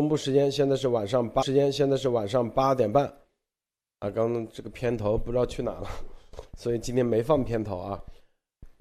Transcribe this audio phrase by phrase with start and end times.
[0.00, 3.04] 东部时间现在是晚上八时间，现在是晚上八点半。
[3.98, 5.86] 啊，刚刚这个片头不知道去哪了，
[6.56, 8.02] 所以今天没放片头啊。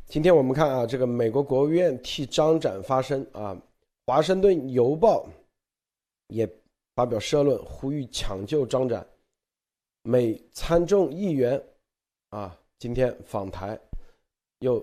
[0.06, 3.54] 今天我们看啊，这个美国国务院替张展发声啊，
[4.08, 5.28] 《华盛顿邮报》
[6.30, 6.50] 也
[6.96, 9.06] 发表社论，呼吁抢救张展。
[10.04, 11.62] 美参众议员
[12.30, 13.78] 啊，今天访台，
[14.60, 14.82] 又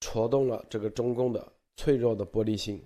[0.00, 2.84] 戳动了这个中共的脆弱的玻璃心。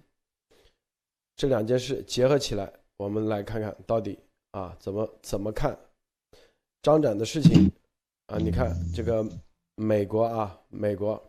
[1.37, 4.19] 这两件事结合起来，我们来看看到底
[4.53, 5.79] 啊怎么怎么看。
[6.83, 7.71] 张展的事情
[8.27, 9.25] 啊，你看这个
[9.75, 11.23] 美国啊，美国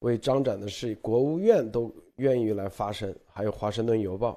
[0.00, 4.32] 为张展的事，国务院都愿意来发声，还有《华盛顿邮报》，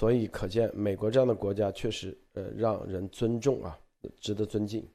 [0.00, 3.76] 所以可见美国这样的国家确实呃让人尊重啊，
[4.20, 4.86] 值得尊敬。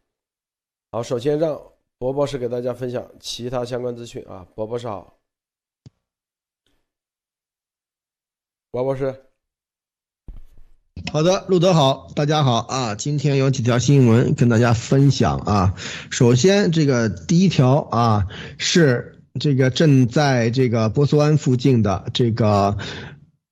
[0.91, 1.61] 好，首先让
[1.97, 5.19] 博博士给大家分享其他相关资讯啊，博博士好，
[8.72, 9.16] 王博士。
[11.12, 12.94] 好的，路德好，大家好啊！
[12.94, 15.73] 今天有几条新闻跟大家分享啊。
[16.11, 18.28] 首先，这个第一条啊，
[18.59, 22.78] 是这个正在这个波斯湾附近的这个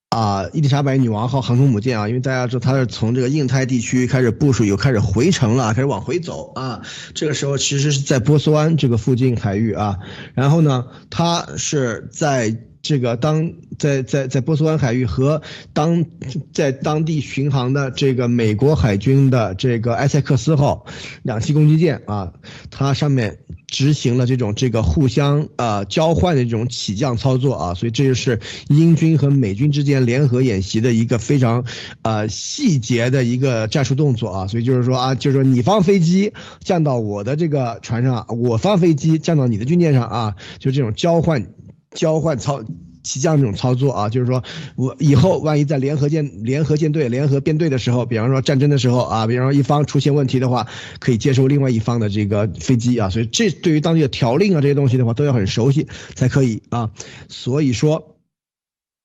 [0.09, 6.83] 啊伊丽莎白女王号航空母舰啊，因为大家知道它是从这个印太地区开始部署，又开始回程了，开始往回走啊。
[7.15, 9.97] 这个时候其实是在波斯湾这个附近海域啊，
[10.35, 12.55] 然后呢，它是在。
[12.87, 15.41] 这个当在在在波斯湾海域和
[15.73, 16.05] 当
[16.53, 20.85] 在当地巡航的这个美国海军的这个埃塞克斯号
[21.23, 22.31] 两栖攻击舰啊，
[22.71, 31.65] 它上面执行了这种这个互相啊交换的这种起降操作啊，所以这就是英军和美军之间联合演习的一个非常
[32.03, 36.31] 啊细节的一个战术动作啊，所以就是说啊，就是说你方飞机
[36.63, 41.45] 降到我的这个船上，我方飞机降到你的军舰上啊，就这种交换。
[41.91, 42.63] 交换操
[43.03, 44.43] 起降这种操作啊，就是说
[44.75, 50.67] 我以后万一在联合舰、联合舰队、联合编队的时候，比方说战争的时候啊，比方说一方出现问题的话，
[50.99, 56.91] 可以接收另外一方的这个飞机啊，所以这对于当地的条令啊这些东西的话，都要很熟悉才可以啊。
[57.29, 58.17] 所以说，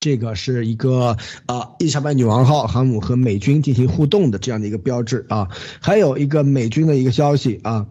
[0.00, 1.16] 这个是一个
[1.46, 5.48] 啊伊丽莎白女王号航母和美军进行互动的这样的一个标志啊。
[5.80, 7.86] 还有一个美军的一个消息啊，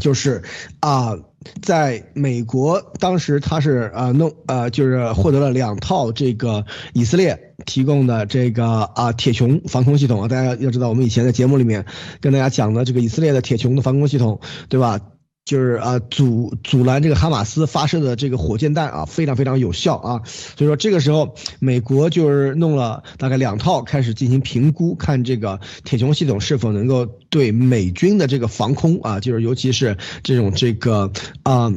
[0.00, 0.44] 就是
[0.78, 1.18] 啊。
[1.62, 11.84] 在美国，当时他是呃弄呃就是获得了两套这个以色列提供的这个啊铁穹防空系统啊，大家要知道我们以前在节目里面
[12.20, 15.00] 跟大家讲的这个以色列的铁穹的防空系统，对吧？
[15.44, 20.22] 就是啊，阻阻拦这个哈马斯发射的这个火箭弹啊，非常非常有效啊。
[20.24, 31.10] 所以说这个时候，美国就是弄了大概两套，开始进行评估，看这个铁穹系统是否能够对美军的这个防空啊，就是尤其是这种这个
[31.42, 31.72] 啊，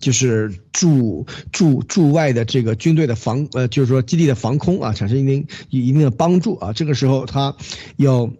[0.00, 6.72] 就是驻驻驻外的这个军队的防呃，就是说基地的防空啊，产生一定一定的帮助啊。
[6.72, 7.56] 这个时候它
[7.96, 8.30] 有。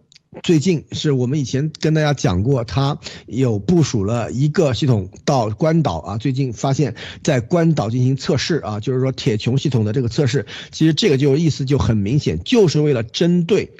[0.42, 6.18] 最近是我们以前跟大家讲过，它有部署了一个系统到关岛啊。
[6.18, 13.72] 最近发现，在关岛进行测试啊，就是说铁穹系统的这个测试，其实这个就意思就很明显，就是为了针对。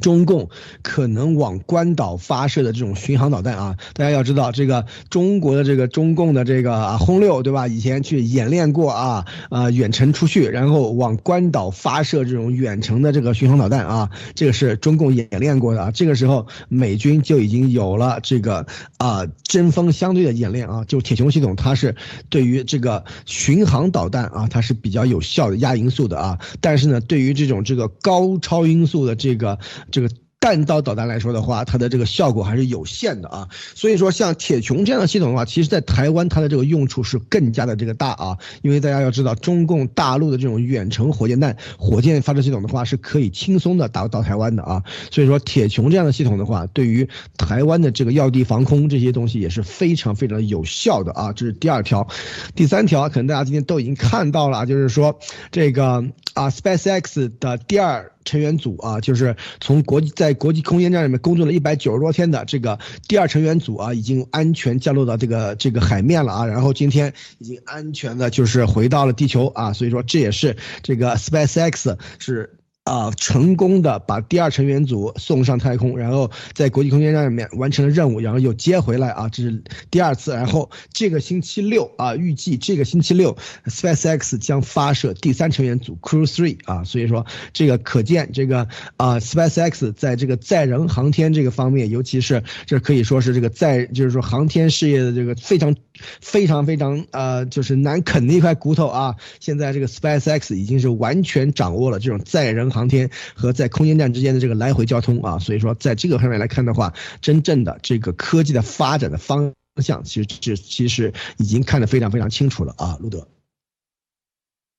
[0.00, 0.48] 中共
[0.80, 7.68] 可能往关岛发射的这种巡航导弹啊，大家要知道，这个中国的这个中共的这个轰六，对吧？
[7.68, 15.90] 以前去演练过啊，啊，远程出去，然后往关岛发射这种远程的这个巡航导弹啊，这个是中共演练过的啊。
[15.90, 18.66] 这个时候，美军就已经有了这个
[18.96, 21.94] 啊针锋相对的演练啊，就铁穹系统，它是
[22.30, 26.38] 对于这个巡航导弹啊，它是比较有效的压音速的啊。
[26.62, 29.58] 但是呢，对于这种这个高超音速的这个
[29.90, 33.48] 这个弹道导弹来说的话，它的这个效果还是有限的啊。
[33.74, 38.36] 所以说，像铁穹这样的系统的话，其实在台湾它的这个用处是更加的这个大啊。
[38.60, 44.82] 因为大家要知道，中共大陆的这种远程火箭弹、火箭发射系统的话，是可以轻松的打到台湾的啊。
[45.10, 47.08] 所以说，铁穹这样的系统的话，对于
[47.38, 51.32] 台湾的这个要地防空这些东西也是非常非常有效的啊。
[51.32, 52.06] 这是第二条，
[52.54, 55.18] 第三条可能大家今天都已经看到了，就是说
[55.50, 56.04] 这个
[56.34, 58.10] 啊，SpaceX 的第二。
[58.24, 72.56] 成员组啊，就是从国际在国际空间站里面工作了一百九十多天的这个第二成员组啊，已经安全降落到这个这个海面了啊，然后今天已经安全的就是回到了地球啊，所以说这也是这个 SpaceX 是。
[72.84, 80.32] 啊，成功的把第二成员组送上太空，然后在国际空间站里面完成了任务，然后又接回来啊，这是第二次。
[80.34, 83.34] 然后这个星期六啊，预计这个星期六
[83.64, 95.74] ，SpaceX 将发射第三成员组 Crew Three 啊，所以说这个可见这个啊，SpaceX 在这个载人航天这个方面，尤其是这可以说是这个载，就是说航天事业的这个非常
[96.20, 99.16] 非常非常呃，就是难啃的一块骨头啊。
[99.40, 102.70] 现在这个 SpaceX 已经是完全掌握了这种载人。
[102.70, 105.38] 航天和在空间站之间的这个来回交通啊。
[105.38, 112.96] 所以说，在这个方面来看的话，真正的这个科技的发展的方向，其实这其实已经看得非常非常清楚了啊。
[113.00, 113.28] 路德，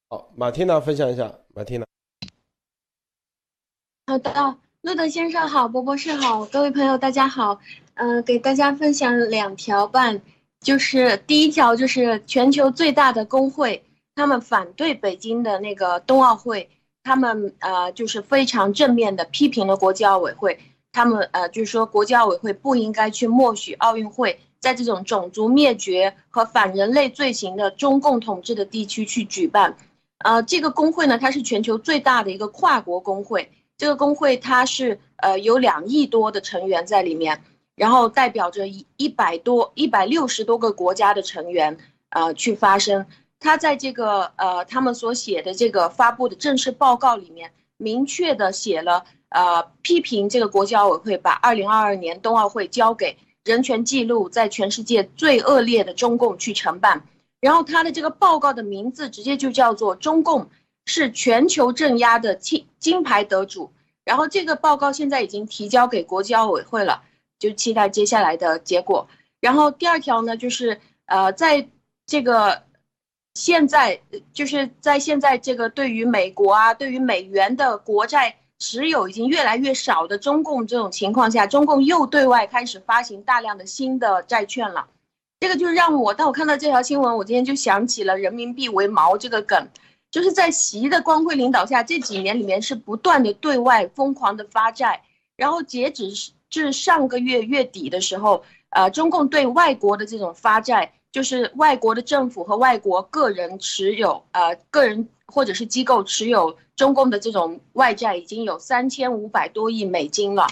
[0.09, 1.85] 好，马蒂娜分享一下，马蒂娜。
[4.07, 7.59] 好的，路德先生好，博博士好，各位朋友大家好，
[7.95, 10.21] 嗯，给大家分享两条半，
[10.65, 13.83] 就是第一条就是全球最大的工会，
[14.15, 16.67] 他们反对北京的那个冬奥会，
[17.03, 20.57] 他们呃就是非常正面的批评了国际奥委会，
[20.91, 29.77] 他们呃就是说国际奥委会不应该去默许奥运会在这种种族灭绝和反人类罪行的中共统治的地区去举办，
[30.23, 33.51] 呃，这个工会呢，它是全球最大的一个跨国工会。
[33.77, 37.43] 这个工会它是呃有两亿多的成员在里面，
[37.75, 41.77] 然后代表着一一百多一百六十多个国家的成员
[42.09, 43.05] 呃去发声。
[43.39, 57.03] 他在这个呃他们所写的这个发布的正式报告里面，明确的写了呃批评这个国际奥委会把二零二二年冬奥会交给人权记录在全世界最恶劣的中共去承办。
[57.41, 60.49] 然后他的这个报告的名字直接就叫做中共。
[60.87, 63.73] 是全球镇压的金金牌得主，
[64.03, 67.01] 然后这个报告现在已经提交给国际奥委会了，
[67.39, 69.07] 就期待接下来的结果。
[69.39, 71.67] 然后第二条呢，就是呃，在
[72.05, 72.63] 这个
[73.33, 74.01] 现在
[74.33, 84.87] 就是在现在这个对于美国啊，对于美元的国债持有已经越来越少的中共这种情况下，中共又对外开始发行大量的新的债券了。
[85.39, 89.67] 这个就让我当我看到这条新闻，我今天就想起了人民币为毛这个梗。
[90.11, 95.01] 就是在习的光辉领导下，这几年里面是不断的对外疯狂的发债，
[95.35, 110.47] 然后截止是至上个月月底的时候，呃，中共对外国的这种发债，就是外国的政府和外国个人持有，呃，个人或者是机构持有中共的这种外债已经有三千五百多亿美金了，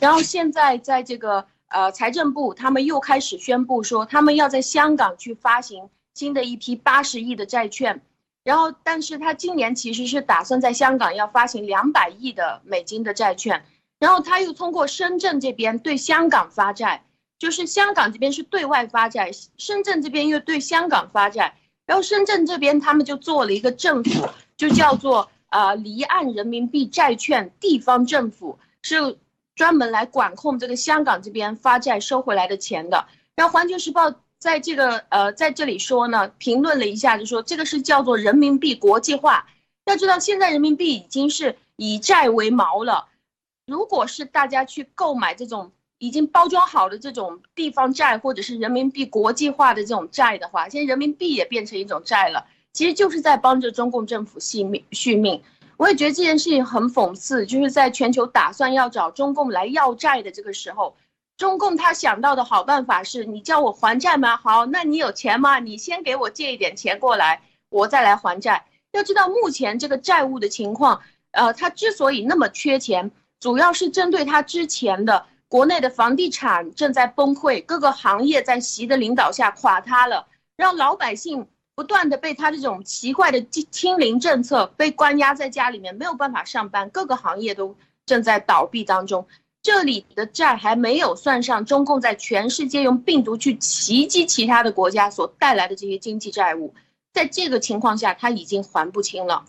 [0.00, 8.00] 然后现在在这个呃财政部，他们又开始宣布说，他们要在香港去发行新的一批八十亿的债券。
[8.44, 13.62] 然后，但是他今年其实是打算在香港要发行两百亿的美金的债券，
[13.98, 17.04] 然后他又通过深圳这边对香港发债，
[17.38, 21.56] 就是香港这边是对外发债，深圳这边又对香港发债，
[21.86, 29.18] 然后深圳这边他们就做了一个政府，就叫做呃离岸人民币债券地方政府，是
[29.54, 33.06] 专门来管控这个香港这边发债收回来的钱的。
[33.36, 34.10] 然后《环球时报》。
[34.40, 39.44] 在这个呃，在这里说呢，评论了一下，就说这个是叫做人民币国际化。
[39.86, 43.08] 要知道，现在人民币已经是以债为锚了。
[43.68, 55.42] 如果是大家去购买这种已经包装好的这种地方债，或者是人民币国际化的这种债的话，现在人民币也变成一种债了，其实就是在帮着中共政府续命续命。
[55.76, 60.96] 我也觉得这件事情很讽刺，就是在全球打算要找中共来要债的这个时候。
[61.36, 64.36] 中共他想到的好办法是你叫我还债吗？
[64.38, 65.58] 好，那你有钱吗？
[65.60, 68.64] 你先给我借一点钱过来，我再来还债。
[68.92, 71.00] 要知道目前这个债务的情况，
[71.32, 80.26] 呃，他之所以那么缺钱，主要是针对他之前的国内的房地产正在崩溃，各个行业在习的领导下垮塌了，
[80.56, 89.26] 让老百姓不断的被他这种奇怪的清清零政策被关押在家里面，没有办法上班，各个行业都正在倒闭当中。
[89.62, 96.74] 这里的债还没有算上中共在全世界用病毒去袭击其他的国家所带来的这些经济债务，
[97.12, 99.44] 在这个情况下，他已经还不清了。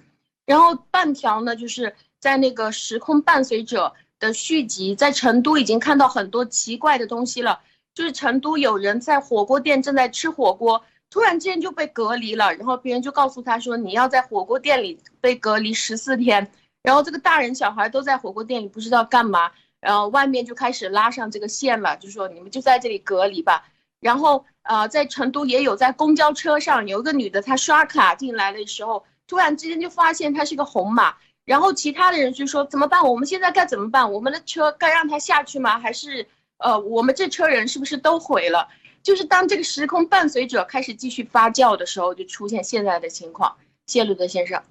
[0.46, 7.60] 然后半条呢，就是在那个《时空伴随者》的续集，在成都已经看到很多奇怪的东西了。
[7.96, 16.50] 就是成都有人在火锅店正在吃火锅，突然之间就被隔离了，然后别人就告诉他说：“你要在火锅店里被隔离十四天。”
[16.82, 19.52] 然后这个大人小孩都在火锅店里不知道干嘛。
[19.82, 23.66] 然后外面就开始拉上这个线了，就说你们就在这里隔离吧。
[24.00, 31.16] 然后呃，在成都也有在公交车上有一个女的，她刷卡进来的时候，突然之间就发现她是个红码。
[31.46, 33.08] 然后其他的人就说怎么办？
[33.08, 34.12] 我们现在该怎么办？
[34.12, 35.80] 我们的车该让他下去吗？
[35.80, 36.28] 还是
[36.58, 38.68] 呃，我们这车人是不是都毁了？
[39.02, 43.56] 就是当这个时空伴随者开始继续发酵的时候，就出现现在的情况。
[43.88, 44.62] 谢路德先生。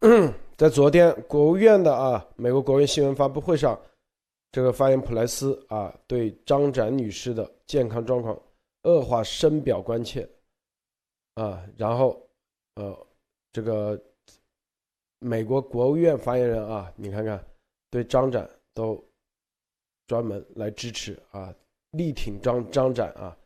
[0.56, 3.78] 在昨天国务院的啊美国国务院新闻发布会上，
[4.52, 8.38] 这个发言普莱斯啊对张展女士的健康状况
[8.84, 10.28] 恶化深表关切
[11.34, 12.22] 啊，然后
[12.76, 13.06] 呃
[13.52, 14.00] 这个
[15.20, 17.42] 美国国务院发言人啊，你看看
[17.90, 19.02] 对张展都
[20.06, 21.54] 专门来支持啊，
[21.92, 23.36] 力挺张张展啊，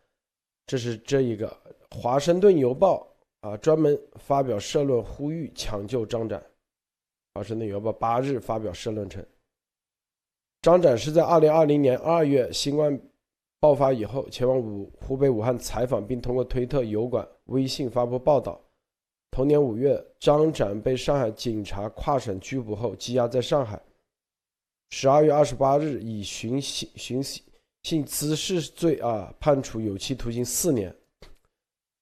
[0.67, 1.57] 这是这一个
[1.91, 3.07] 华盛顿邮报
[3.41, 6.45] 啊专门发表社论呼吁抢救张展。
[7.35, 9.25] 华盛顿邮报八日发表社论称，
[10.62, 13.00] 张展是在二零二零年二月新冠
[13.61, 18.61] 爆发以后前往武湖北武汉采访，并通过推特、油管、微信发布报道。
[19.31, 23.81] 同年五月，张展被上海警察跨省拘捕后羁押在上海。
[24.91, 27.23] 十二月二十八日，以寻衅寻
[27.85, 30.95] 衅滋事罪啊判处有期徒刑四年。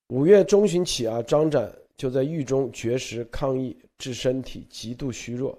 [0.08, 5.56] 五月中旬起啊，张展就在狱中绝食抗议，致身体极度虚弱，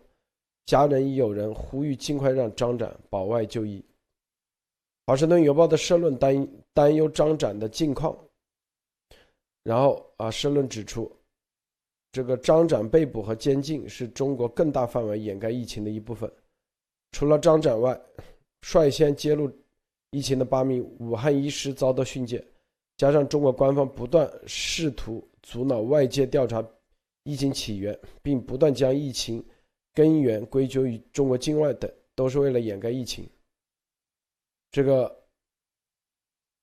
[0.66, 3.86] 家人已有人呼吁尽快让张展保外就医。
[5.06, 8.18] 华盛顿邮报的社论担担忧张展的近况，
[9.64, 11.12] 然后啊，社论指出，
[12.12, 16.32] 这个张展被捕和监禁是中国更大范围掩盖疫情的一部分。
[17.12, 18.00] 除了张展外，
[18.62, 19.52] 率先揭露
[20.12, 22.46] 疫情的八名武汉医师遭到训诫。
[22.98, 26.64] 加上中国官方不断试图阻挠外界调查
[27.24, 29.44] 疫情起源，并不断将疫情
[29.94, 33.30] 根源归咎于中国境外等，都是为了掩盖疫情。
[34.72, 35.24] 这个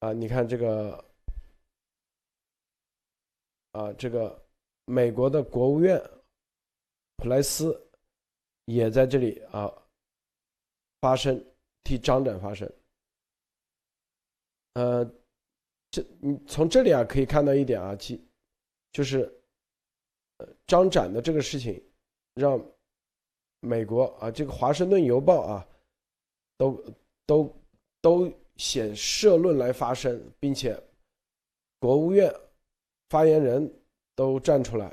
[0.01, 1.05] 啊，你看这个
[3.73, 4.46] 啊，这个
[4.87, 6.03] 美国的国务院
[7.17, 7.79] 普莱斯
[8.65, 9.71] 也在这里啊
[11.01, 11.41] 发声，
[11.85, 12.69] 替张展发声。
[14.73, 15.09] 呃。
[15.89, 18.21] 这你从这里啊可以看到一点啊，其
[18.91, 19.21] 就是，
[20.39, 21.81] 呃，张展的这个事情，
[22.35, 22.61] 让
[23.61, 25.67] 美国啊这个《华盛顿邮报》啊，
[26.59, 26.85] 都
[27.25, 27.57] 都
[28.03, 30.77] 都写社论来发声，并且
[31.79, 32.31] 国务院
[33.09, 33.73] 发言人
[34.17, 34.93] 都站出来，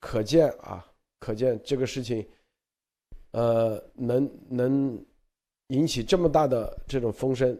[0.00, 2.26] 可见啊，可见这个事情，
[3.32, 5.06] 呃，能能
[5.66, 7.58] 引起这么大的这种风声。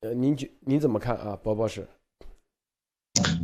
[0.00, 1.86] 呃，您觉您怎么看啊，博博士？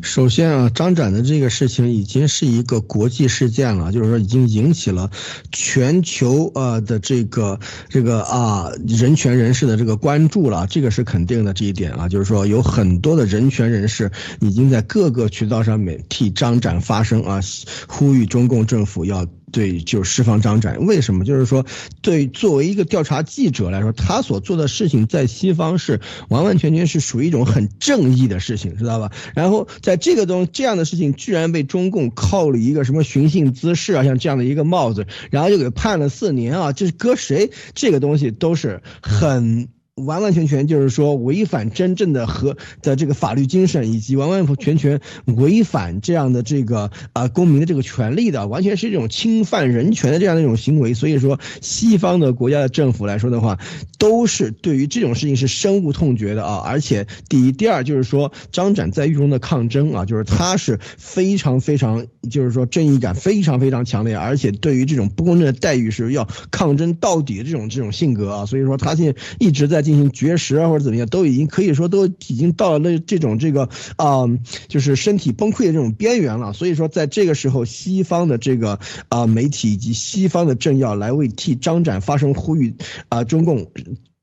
[0.02, 5.08] 首先啊，张展的这个事情已经是一个国际事件了，就是说已经引起了
[5.52, 17.40] 全球呃的这个这个啊人权人士的这个关注了，这个是肯定的这一点啊，就是说有很多的人权人士已经在各个渠道上面替张展发声啊，
[17.86, 19.26] 呼吁中共政府要。
[19.52, 21.24] 对，就是释放张展，为什么？
[21.24, 21.64] 就是说，
[22.00, 29.12] 对作为一个调查记者来说，他所做的事情在西方是完完全全是属于一种很正义的事情，知道吧？
[29.34, 39.68] 然后在这个东这样的事情，居然被中共扣了一个什么寻衅滋事啊，像这样的一个帽子，然后就给判了四年啊，就是搁谁这个东西都是很。
[39.96, 50.94] 完完全全就是说违反真正的和的这个法律精神，以及完完全全违反这样的这个啊公民的这个权利的，完全是一种侵犯人权的这样的一种行为。
[50.94, 53.58] 所以说，西方的国家的政府来说的话，
[53.98, 56.62] 都是对于这种事情是深恶痛绝的啊。
[56.64, 68.46] 而且，第一、第二就是说，张展在狱中的抗争啊，就是他是非常非常，就是说正义感非常非常强烈，而且对于这种不公正的待遇是要抗争到底的这种这种性格啊。
[68.46, 69.92] 所以说，他现在一直在进。
[69.92, 74.24] 行绝食啊，或者怎么样，都已经可以说都已经到了那这种这个啊，
[74.68, 76.54] 就是身体崩溃的这种边缘了。
[76.54, 82.74] 所以说，在这个时候，西方的这个啊媒体以及西方的政要来为替张展发声呼吁
[83.10, 83.70] 啊，中共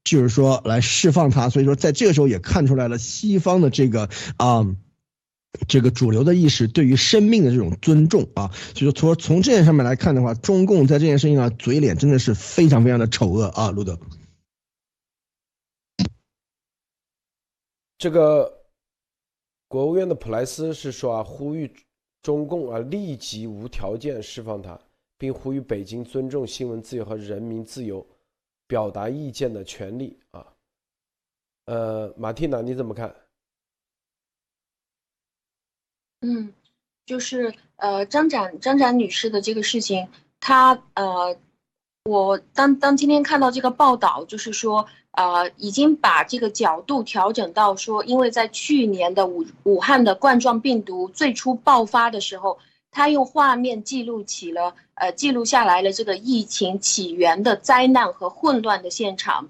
[0.04, 1.50] 就是说来释放他。
[1.50, 4.66] 所以说，在这个时候也看出来了西方的这个啊
[5.68, 8.50] 这个主流的意识对于生命的这种尊重啊。
[8.74, 14.00] 所以说，从从这件上面来看的话，中共在这件事情上嘴脸真的是非常非常的丑恶啊，路德。
[18.00, 18.66] 这个
[19.68, 21.70] 国务院的普莱斯是说啊，呼吁
[22.22, 24.80] 中共啊立即无条件释放他，
[25.18, 28.08] 并呼吁北京尊重新闻自由和人民自由
[28.68, 30.48] 表达意见的权利啊。
[31.66, 33.14] 呃，马蒂娜你怎么看？
[36.22, 36.54] 嗯，
[37.06, 40.08] 就是呃张展张展女士的这个事情，
[40.40, 41.38] 她呃，
[42.06, 44.88] 我当当今天看到这个报道，就是说。
[45.12, 52.60] 呃，已经把这个角度调整到说，因为在去年的武武汉的冠状病毒最初爆发的时候，
[52.92, 59.50] 他用画面记录起了，呃，记录下来了这个疫情起源的灾难和混乱的现场，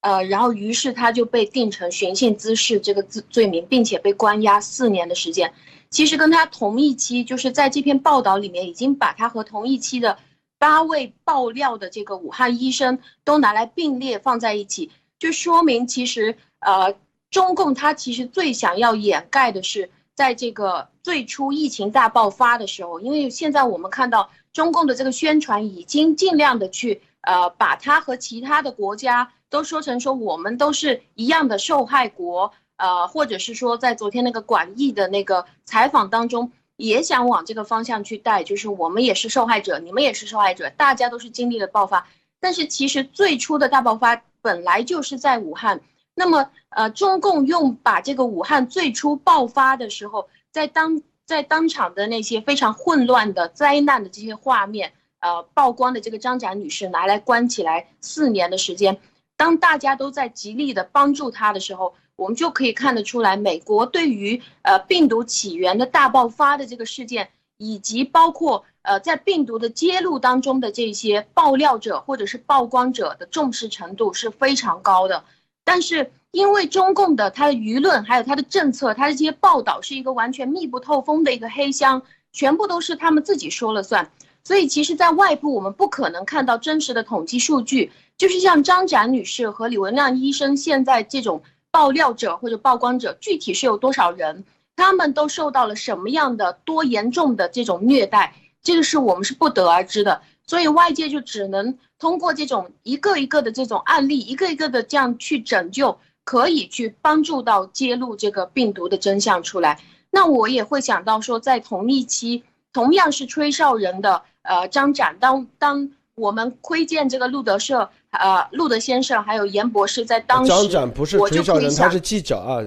[0.00, 5.54] 呃，然后于是他就被定成寻衅滋事这个罪罪名，并且被关押四年的时间。
[5.90, 10.18] 其实跟他同一期，就是在这篇报道里面已经把他和同一期的。
[10.58, 16.94] 八位爆料的这个武汉医生都拿来并列放在一起，就说明其实呃，
[17.30, 36.50] 中共他其实最想要掩盖的是，在这个最初疫情大爆发的时候，因为现在我们看到中共的这个宣传已经尽量的去呃，把它和其他的国家都说成说我们都是一样的受害国，呃，或者是说在昨天那个管义的那个采访当中。
[36.78, 42.06] 也想往这个方向去带，就是我们也是受害者，你们也是受害者，大家都是经历了爆发。
[42.40, 45.80] 但是其实最初的大爆发本来就是在武汉。
[46.14, 58.98] 那么，呃，中共用把这个武汉最初爆发的时候，在当在当场的那些非常混乱的灾难的这些画面，呃，曝光的这个张展女士拿来关起来四年的时间，
[59.36, 75.22] 当大家都在极力的帮助她的时候，我们就可以看得出来，美国对于呃病毒起源的大爆发的这个事件，以及包括呃在病毒的揭露当中的这些爆料者或者是曝光者的重视程度是非常高的。
[75.62, 84.10] 但是因为中共的它的舆论还有它的政策，它的这些报道是一个完全密不透风的一个黑箱，全部都是他们自己说了算。
[84.42, 87.92] 所以其实，在外部我们不可能看到真实的统计数据。
[88.16, 94.44] 就是像张展女士和李文亮医生现在这种爆料者或者曝光者，具体是有多少人，
[94.76, 100.22] 他们都受到了什么样的多严重的这种虐待，这个是我们是不得而知的。
[100.46, 101.78] 所以外界就只能。
[102.00, 109.80] 通过这种一个一个的这种案例，一个一个的这样去拯救，可以去帮助到揭露这个病毒的真相出来。
[110.12, 122.62] 那我也会想到说，在同一期，同样是吹哨人的呃张展，当当我们窥见这个路德社呃路德先生还有严博士在当时，张展不是吹哨人，他是记者啊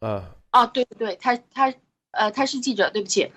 [0.00, 1.72] 啊啊对对，他他
[2.10, 3.30] 呃他是记者，对不起。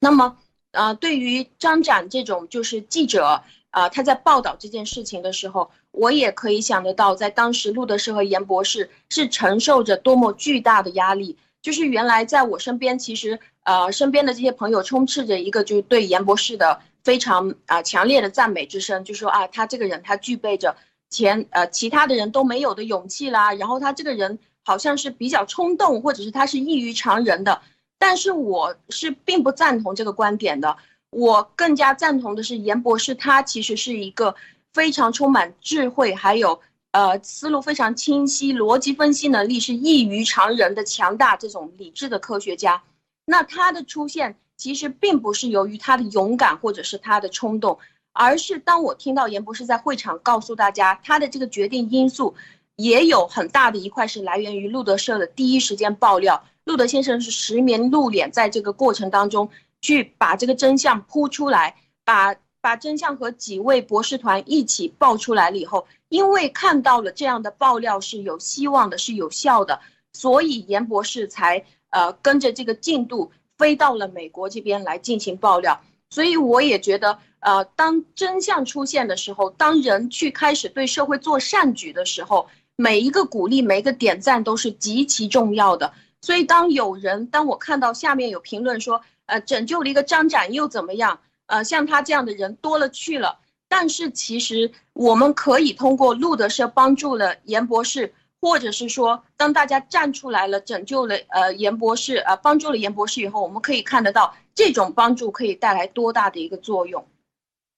[0.00, 0.36] 那么
[0.72, 3.42] 呃对于张展这种就是记者。
[3.70, 11.36] 啊，他在报道这件事情的时候，我也可以想得到，在当时路德社和严博士是承受着多么巨大的压力。
[11.60, 20.76] 就是原来在我身边，其实呃，身边的这些朋友充斥着一个就是对严博士的非常啊强烈的赞美之声，就说啊，他这个人他具备着
[21.08, 27.62] 前呃其他的人都没有的勇气啦，然后他这个人好像是比较冲动，或者是他是异于常人的。
[27.96, 30.76] 但是我是并不赞同这个观点的。
[31.10, 34.34] 我更加赞同的是严博士，他其实是一个
[34.74, 36.60] 非常充满智慧，还有
[36.90, 42.82] 呃思路非常清晰、逻辑分析能力是异于常人的强大这种理智的科学家。
[43.24, 47.78] 那他的出现其实并不是由于他的勇敢或者是他的冲动，
[48.12, 52.34] 而是当我听到严博士在会场告诉大家他的这个决定因素，
[52.76, 59.48] 也有很大的一块是来源于路德社的第一时间爆料，路德先生是实名露脸在这个过程当中。
[59.82, 69.78] 去把这个真相铺出来，把把真相和几位博士团一起爆出来了以后，因为看到了这样的爆料是有希望的，是有效的，
[70.14, 75.80] 所以严博士才呃跟着这个进度飞到了美国这边来进行爆料。
[76.10, 85.92] 所以我也觉得，呃，当真相出现的时候，当人去开始对社会做善举的时候，每一个鼓励，每一个点赞都是极其重要的。
[86.20, 89.02] 所以当有人，当我看到下面有评论说。
[89.28, 91.18] 呃，拯救了一个张展又怎么样？
[91.46, 93.40] 呃，像他这样的人多了去了。
[93.66, 98.14] 但是其实我们可以通过路德社帮助了严博士，
[98.46, 107.04] 或者是说，当大家站出来了，拯救了呃严博士，呃帮助了严博士以后，我们可以看得到这种帮助可以带来多大的一个作用。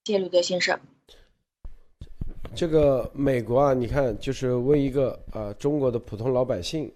[0.05, 0.79] 谢鲁德先生。
[2.53, 6.93] 这个美国啊，你看，就是为一个呃中国的普通老百姓。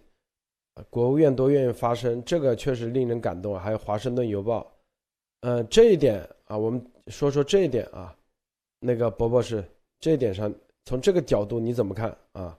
[0.92, 3.60] 国务院都愿意发声，这个确实令人感动啊。
[3.60, 4.62] 还有《华盛顿邮报》，
[5.48, 8.16] 呃，这一点啊，我们说说这一点啊。
[8.80, 9.64] 那个博博士，
[10.00, 10.54] 这一点上，
[10.86, 12.56] 从这个角度你怎么看啊？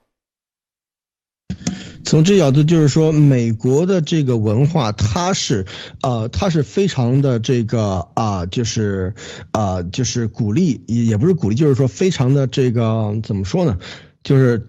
[2.03, 5.65] 从这角度就是说，美国的这个文化，它是，
[6.01, 9.13] 呃，它是非常的这个啊，就是
[9.51, 13.77] 啊，就是鼓励，也也不是鼓励，就是说非常的这个怎么说呢？
[14.23, 14.67] 就是。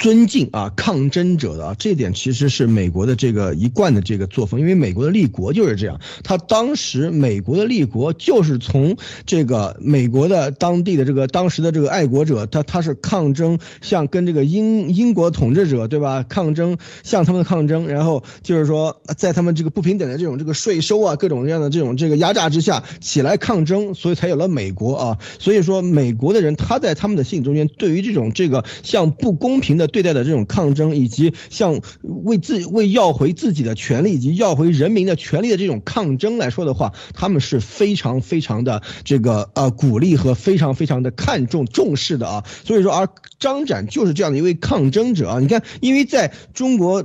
[0.00, 6.00] 尊敬啊，抗争者的啊，这点其实是美国的这个一贯的这个作风，因为美国的立国就是这样。
[6.24, 16.24] 他当时美国的立国就是从这个美国的当地的这个当时的这个爱国者，他他是抗争，像跟这个英英国统治者对吧？
[16.26, 25.18] 抗争，向他们抗争，然后就是说在他们这个不平等的这种这个税收啊，各种各样的这种这个压榨之下起来抗争，所以才有了美国啊。
[25.38, 29.89] 所以说美国的人他在他们的心中间，对于这种这个像不公平的。
[29.90, 42.44] 对待的这种抗争，以及像为自为要回自己的权利，以及要回人民的权利的这种抗争来说的话，他们是非常非常的这个呃鼓励和非常非常的看重重视的啊。
[42.64, 45.40] 所以说，而张展就是这样的一位抗争者啊。
[45.40, 47.04] 你看，因为在中国。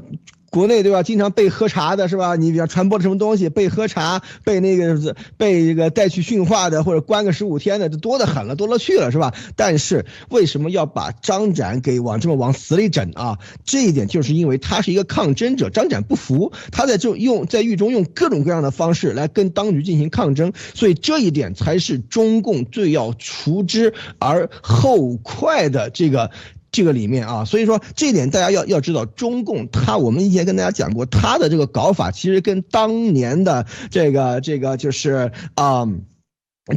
[0.56, 1.04] 国内对吧？
[1.04, 2.38] 经常被喝茶的是吧？
[2.38, 9.34] 你比方传播了什么东西，被喝茶，被那个被这个带去训话的，或者关个十五天的，这多得很了，多了去了是吧？
[9.58, 13.38] 但是为什么要把张展给往这么往死里整啊？
[13.66, 26.32] 这一点就是因为他是一个抗争者，张展不服，他在就用在狱中用各种各样的方式来跟当局进行抗争，所以这一点才是中共最要除之而后快的这个。
[26.76, 35.88] 这个里面啊，所以说这点大家要要知道，中共他我们以前跟大家讲过，他的这个搞法其实跟当年的这个这个就是啊，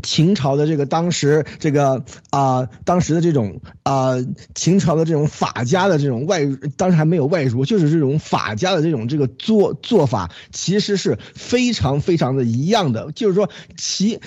[0.04, 4.14] 秦朝的这个当时这个啊当时的这种啊
[4.54, 14.20] 秦朝的这种法家的这种外，当时还没有外儒，就是这种法家的这种这个做做法，其实是非常非常的一样的，就是说其。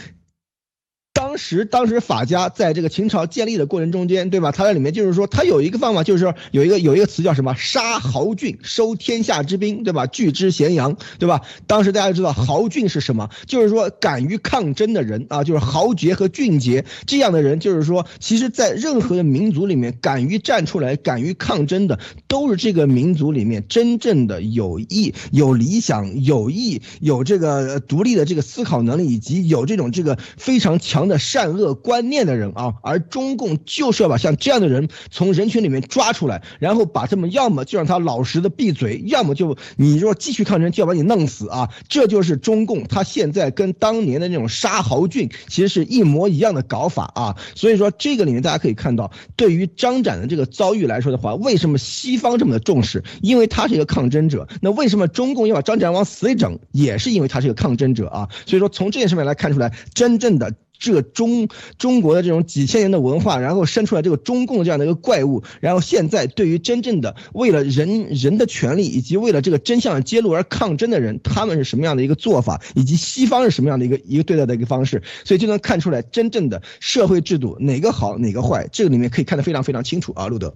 [1.21, 4.51] 当时，当时法家在这个秦朝建立的过程中间，对吧？
[4.51, 7.53] 他在里面就是说，他有一个方法，就是说有一个有一个词叫什么？
[7.55, 10.07] 杀豪俊，收天下之兵，对吧？
[10.07, 11.41] 拒之咸阳，对吧？
[11.67, 13.29] 当时大家知道豪俊是什么？
[13.45, 31.11] 就是说敢于抗争的人啊，就是豪杰和俊杰这样的人，就是说，其实，在任何的民族里面，敢于站出来、敢于抗争的，都是这个民族里面真正的有意、有理想、有意、有这个独立的这个思考能力，以及有这种这个非常强。
[31.17, 41.69] 善恶观念的人啊，而中共就是要把像这样的人从人群里面抓出来，然后把他们要么就让他老实的闭嘴，要么就你若继续抗争就要把你弄死啊！
[41.89, 47.36] 这就是中共他现在跟当年的那种杀豪俊其实是一模一样的搞法啊！
[47.56, 53.04] 所以说这个里面大家可以看到，对于张展的这个遭遇来说的话，为什么西方这么的重视？
[53.21, 54.47] 因为他是一个抗争者。
[54.62, 56.60] 那为什么中共要把张展往死里整？
[56.71, 58.30] 也是因为他是一个抗争者啊！
[58.45, 60.54] 所以说从这件事面来看出来，真正的。
[60.82, 80.56] 这中中国的这种几千年的文化，然后生出来这个中共这样的一个怪物，然后现在对于真正的为了人人的权利以及为了这个真相揭露而抗争的人，他们是什么样的一个做法，以及西方是什么样的一个一个对待的一个方式，所以就能看出来真正的社会制度哪个好哪个坏，这个里面可以看得非常非常清楚啊，路德。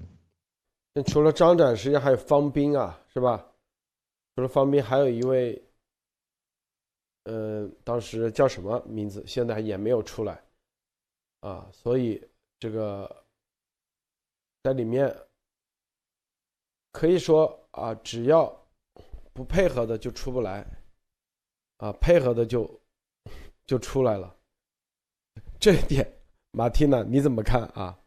[0.95, 3.45] 那除了张展，实际上还有方斌啊，是吧？
[4.35, 5.61] 除了方斌，还有一位。
[7.27, 9.23] 嗯，当时叫什么名字？
[9.25, 10.43] 现在也没有出来，
[11.39, 12.23] 啊，所以
[12.59, 13.25] 这个
[14.61, 15.11] 在里面
[16.91, 18.67] 可以说啊，只要
[19.33, 20.63] 不配合的就出不来，
[21.77, 22.79] 啊，配合的就
[23.65, 24.37] 就出来了。
[25.59, 27.99] 这一点，马蒂娜你怎么看啊？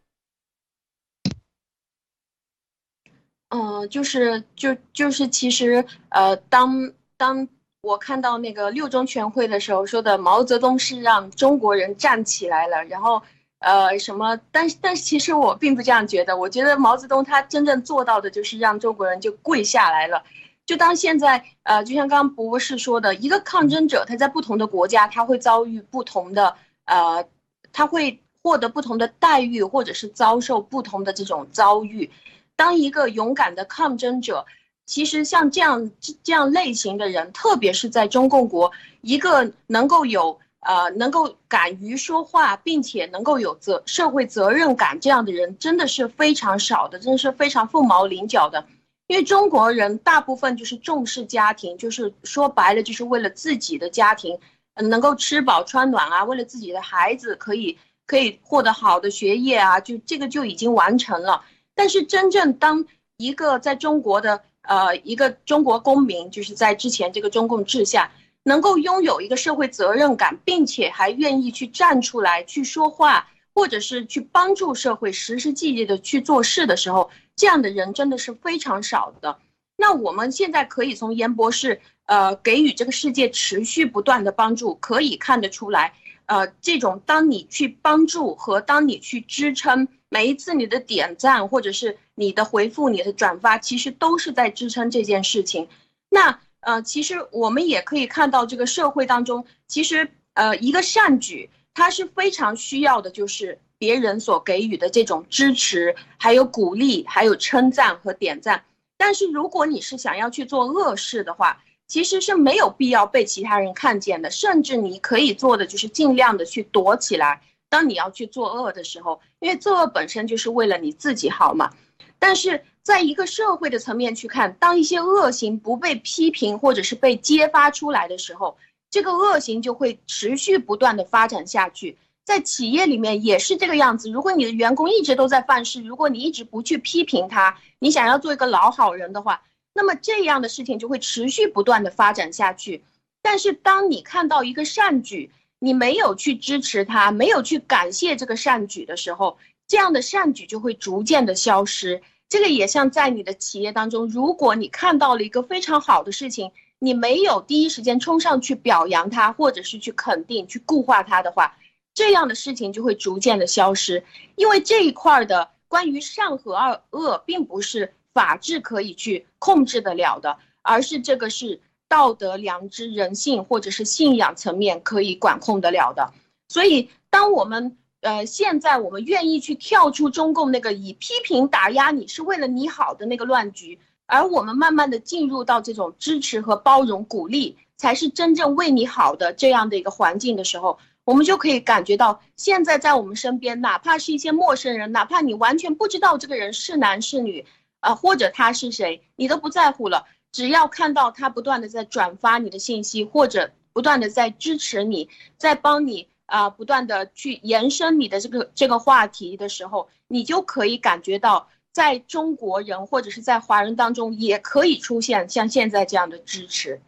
[3.49, 7.49] 嗯，就是就就是其实呃，当当。
[7.83, 13.23] 我看到那个六中全会的时候说的，毛泽东是让中国人站起来了，然后，
[13.61, 14.39] 呃，什么？
[14.51, 16.37] 但是，但是，其实我并不这样觉得。
[16.37, 20.25] 我觉得毛泽东他真正做到的就是让中国人就跪下来了。
[20.67, 27.25] 就当现在，呃，就像刚刚博士说的，一个抗争者他在不同的国家，他会遭遇不同的，呃，
[27.73, 32.11] 他会获得不同的待遇，或者是遭受不同的这种遭遇。
[32.57, 34.45] 当一个勇敢的抗争者。
[34.89, 35.93] 其实像这样
[36.25, 38.73] 这样类型的人，特别是在中共国，
[39.03, 48.65] 一个能够有呃能够敢于说话，并且能够有责社会责任感这样的人，真的是非常少的，真的是非常凤毛麟角的。
[49.09, 54.39] 因为中国人大部分就是重视家庭，就是说白了就是为了自己的家庭，
[54.77, 61.43] 能够吃饱穿暖啊，为了自己的孩子可以可以获得好的学业啊，就这个就已经完成了。
[61.75, 62.87] 但是真正当
[63.19, 64.41] 一个在中国的。
[64.69, 79.39] 呃，一个中国公民就是在之前这个中共治下，能够拥有一个社会责任感，并且还愿意去站出来去说话，或者是去帮助社会实实际际的去做事的时候，这样的人真的是非常少的。
[79.75, 85.95] 那我们现在可以从严博士呃给予这个世界持续不断的帮助，可以看得出来，
[86.27, 89.89] 呃，这种当你去帮助和当你去支撑。
[90.11, 95.69] 每一次你的点赞或者是你的回复、你的转发，其实都是在支撑这件事情。
[96.09, 108.65] 那呃，其实我们也可以看到，这个社会当中，其实呃，一个善举，它是非常需要的，就是别人所给予的这种支持、还有鼓励、还有称赞和点赞。
[108.97, 117.43] 但是如果你是想要去做恶事的话，其实是没有必要被其他人看见的，甚至你可以做的就是尽量的去躲起来。
[117.69, 121.71] 当你要去做恶的时候，因为作恶本身就是为了你自己好嘛。
[122.19, 128.57] 但是在一个社会的层面去看，当一些恶行不被批评或者是被揭发出来的时候，
[128.91, 131.97] 这个恶行就会持续不断的发展下去。
[132.25, 134.11] 在企业里面也是这个样子。
[134.11, 142.83] 如果你的员工一直都在犯事，如果你一直不去批评他，你想要做一个老好人的话，那么这样的事情就会持续不断的发展下去。
[143.23, 152.03] 但是当你看到一个善举，你没有去支持他，没有去感谢这个善举的时候，这样的善举就会逐渐的消失。
[152.29, 161.57] 这个也像在你的企业当中，如果你看到了一个非常好的事情，你没有第一时间冲上去表扬他，或者是去肯定、去固化它的话，
[161.95, 164.05] 这样的事情就会逐渐的消失。
[164.37, 176.13] 因为这一块的关于善和二恶，并不是法治可以去控制得了的，而是这个是道德、良知、人性或者是信仰层面可以管控得了的。
[176.49, 197.45] 所以，当我们呃，现在我们愿意去跳出中共那个以批评打压你是为了你好的那个乱局，而我们慢慢的进入到这种支持和包容、鼓励才是真正为你好的这样的一个环境的时候，我们就可以感觉到，现在在我们身边，哪怕是一些陌生人，哪怕你完全不知道这个人是男是女，
[197.81, 206.09] 啊，或者他是谁，你都不在乎了，只要看到他不断的在转发你的信息，或者不断的在支持你，在帮你。
[206.29, 216.83] 啊，不断的去延伸你的这个这个话题的时候，你就可以感觉到，在中国人或者是在华人当中，也可以出现像现在这样的支持。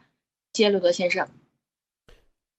[0.53, 1.27] 谢路德先生。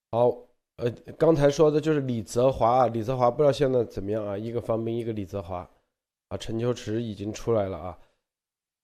[0.09, 0.35] 好，
[0.77, 0.89] 呃，
[1.19, 4.35] 刚才说的就是李泽华，李泽华不知道现在怎么样啊？
[4.35, 5.69] 一个方斌，一个李泽华，
[6.29, 7.97] 啊，陈秋池已经出来了啊。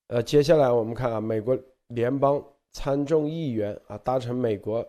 [0.10, 1.58] 呃，接下来我们看啊，美国
[1.88, 4.88] 联邦参众议员啊，搭乘美国。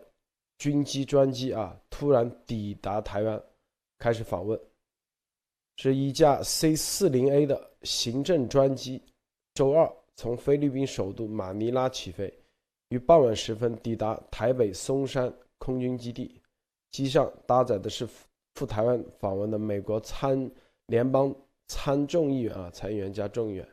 [0.57, 3.41] 军机专机啊，突然抵达台湾，
[3.97, 4.59] 开始访问。
[5.77, 9.01] 是一架 C 四零 A 的行政专机，
[9.53, 12.37] 周二从菲律宾首都马尼拉起飞，
[12.89, 16.41] 于傍晚时分抵达台北松山空军基地。
[16.91, 18.05] 机上搭载的是
[18.55, 20.51] 赴台湾访问的美国参
[20.87, 21.33] 联邦
[21.67, 23.65] 参众议员啊，参议员加众议员。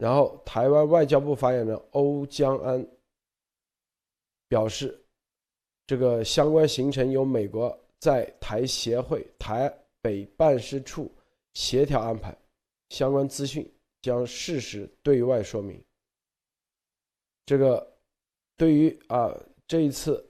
[0.00, 2.84] 然后，台湾外交部发言人欧江安
[4.48, 4.96] 表示。
[5.86, 9.68] 这个相关行程由美国在台协会台
[10.00, 11.10] 北办事处
[11.54, 12.32] 协调安排，
[12.90, 13.68] 相关资讯
[14.00, 15.82] 将适时对外说明。
[17.44, 17.92] 这个
[18.56, 19.36] 对于啊
[19.66, 20.24] 这一次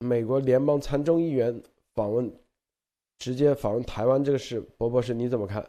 [0.00, 1.62] 美国联邦参众议员
[1.94, 2.28] 访问，
[3.16, 5.64] 直接访问台湾这个事，博博士你怎么看？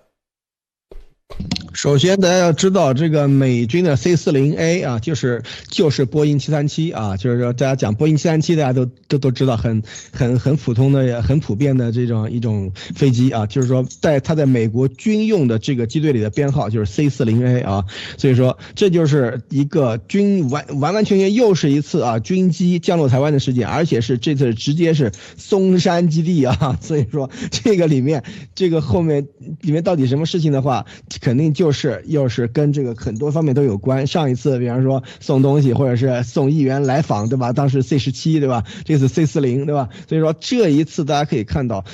[1.74, 9.82] 首先，大家要知道，这个美军的 C 四零 A 啊，就是就是波音七三七啊，就是说大家讲波音七三七，大家都都都知道，很
[10.12, 17.86] 很很普通的、很普遍的这种一种飞机啊，就是说在它在美国军用的这个机队里的编号就是 C 四零 A 啊，
[18.18, 29.26] 所以说这就是一个军完完完全全又是一次啊军机降落台湾的事件，而且是这次直接是松山基地啊， 所以说这个里面这个后面
[29.62, 30.86] 里面到底什么事情的话，
[31.22, 31.61] 肯定就。
[31.62, 34.08] 就是又是跟这个很多方面都有关。
[34.08, 37.54] 上一次，比方说送东西，或者是送议员来访，对吧？
[37.54, 38.64] 当时 C 十七，对吧？
[38.84, 39.90] 这次 C 四零，对吧？
[40.10, 41.86] 所以说这一次大家可以看到。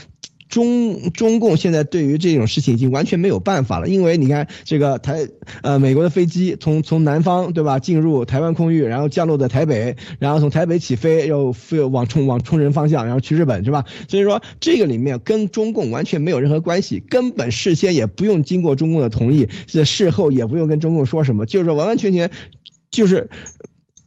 [0.50, 5.28] 中中共现在对于这种事情已经完全没有办法了，因为你看这个台
[5.62, 13.86] 呃美国的飞机从从南方对吧进入台湾空域，然后降落在台北，然后从台北起飞又飞往冲往冲绳方向，然后去日本是吧？
[14.08, 22.32] 所以说这个里面跟中共完全没有任何关系，根本事先也不用经过中共的同意，这事后也不用跟中共说什么，就是完完全全
[22.90, 23.30] 就是。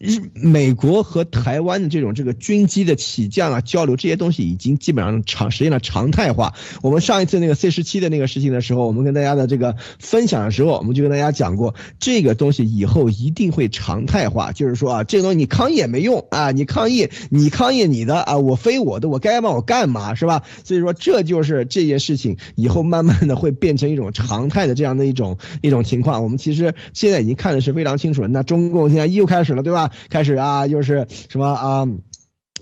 [0.00, 6.54] 日美国和台湾的这种这个军机的起降啊交流这些东西已经基本上常实现了常态化。
[6.80, 14.52] 我们上一次那个 C 十七的那个事情的时候，我们跟大家的这个分享的时候，我们就跟大家讲过，这个东西以后一定会常态化。
[14.52, 20.42] 就是说啊，这个东西你抗议也没用啊，你抗议你抗议你的啊，我飞我的，我该干嘛我干嘛是吧？
[20.64, 26.22] 所以说这就是这件事情以后慢慢的会变成一种常态的这样的一种一种情况。
[26.22, 28.28] 我们其实现在已经看的是非常清楚了。
[28.28, 29.89] 那中共现在又开始了，对吧？
[30.09, 31.87] 开始啊，又是什么啊？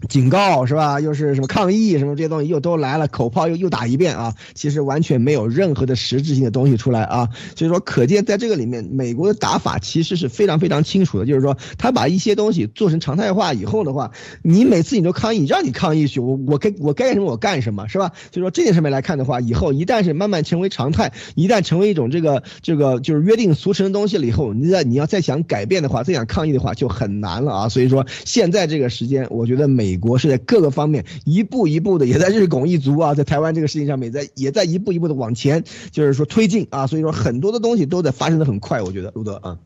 [0.09, 1.01] 警告是吧？
[1.01, 4.35] 又是什么抗议什么这些东西又都来了，口炮又又打一遍啊！
[4.55, 7.29] 其实完全没有任何的实质性的东西出来啊！
[7.57, 18.13] 所以说，可见在这个里面，美国的打法其实是非常非常清楚的，就是说他把一些东西做成常态化以后的话，你每次你都抗议，让你抗议去，我我该我该什么我干什么是吧？
[18.33, 27.69] 所以说这件事面来看的话，以后一旦是慢慢成为常态，一旦成为一种这个这个就是约定俗成的东西了以后，你再你要再想改变的话，再想抗议的话就很难了啊！
[27.69, 29.88] 所以说现在这个时间，我觉得美。
[29.88, 39.59] 美国是在各个方面一步一步的，也在日拱一卒啊，在台湾这个事情上面，在也在一步一步的往前，就是说推进啊，所以说很多的东西都在发生的很快，我觉得，路德啊，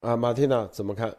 [0.00, 1.16] 啊，马蒂娜怎么看？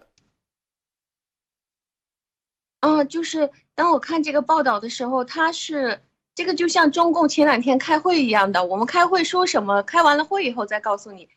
[2.82, 6.00] 啊，就是当我看这个报道的时候，他是
[6.36, 11.28] 这个就像中共前两天开会一样的，我们开会说什么，开完了会以后再告诉你。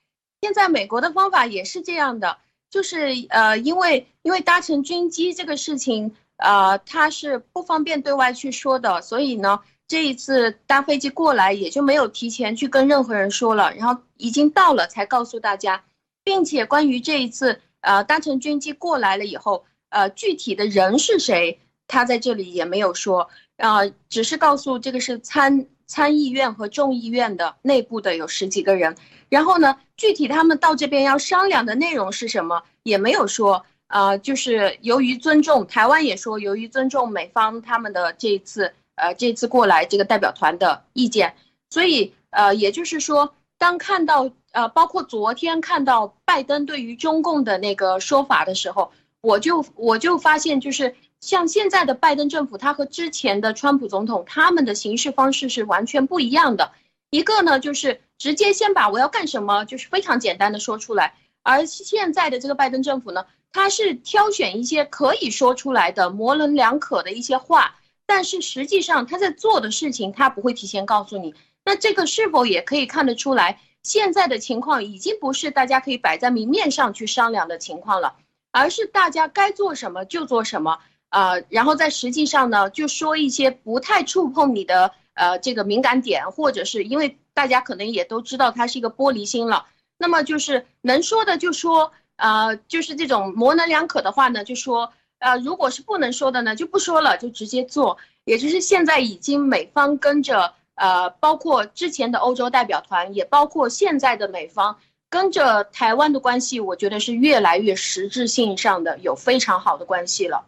[0.42, 2.36] 现在美国的方法也是这样的。
[2.68, 2.98] 就是
[3.28, 15.84] 呃，因为因为搭乘军机这个事情，呃，他是不方便对外去说的，所以呢，这一次搭飞机过来也就没有提前去跟任何人说了，然后已经到了才告诉大家，
[16.24, 25.66] 并且关于这一次呃搭乘军机过来了以后，呃，具体的人是谁，他在这里也没有说，呃，只是告诉这个是参。
[25.88, 28.96] 参议院和众议院的内部的有十几个人，
[29.28, 33.64] 然后呢，具体他们到这边要商量的内容是什么也没有说。
[33.88, 41.34] 呃，就是由于尊重台湾也说，由于尊重美方他们的这一次呃这次过来这个代表团的意见，
[41.70, 50.94] 所以呃也就是说，当看到呃包括昨天看到拜登对于中共的那个说法的时候，我就我就发现就是。
[51.18, 56.72] 像现在的拜登政府，他和之前的川普总统他们的行事方式是完全不一样的。
[57.08, 63.24] 一个呢，就是直接先把我要干什么，就是非常简单的说出来；而现在的这个拜登政府呢，
[63.56, 71.34] 他是挑选一些可以说出来的模棱两可的一些话，但是实际上他在做的事情，他不会提前告诉你。
[71.64, 78.16] 那这个是否也可以看得出来，现在的情况已经不是大家可以摆在明面上去商量的情况了，
[78.52, 80.78] 而是大家该做什么就做什么。
[81.08, 89.64] 呃，然后在实际上呢，就说一些不太触碰你的呃这个敏感点，或者是因为大家可能也都知道他是一个玻璃心了，
[89.96, 97.96] 那么就是能说的就说，呃，就是这种模棱两可的话呢，就说，呃，如果是不能说的呢，就不说了，就直接做。
[98.24, 104.76] 也就是现在已经美方跟着，呃，包括之前的欧洲代表团，也包括现在的美方
[105.08, 110.44] 跟着台湾的关系，我觉得是越来越实质性上的有非常好的关系了。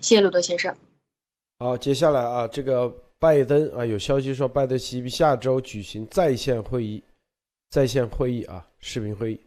[0.00, 0.76] 谢谢鲁德先生。
[1.58, 7.02] 好，接下来啊，这个拜登啊，有消息说拜登希下周举行在线会议，
[7.70, 9.40] 在线会议啊，视频会议，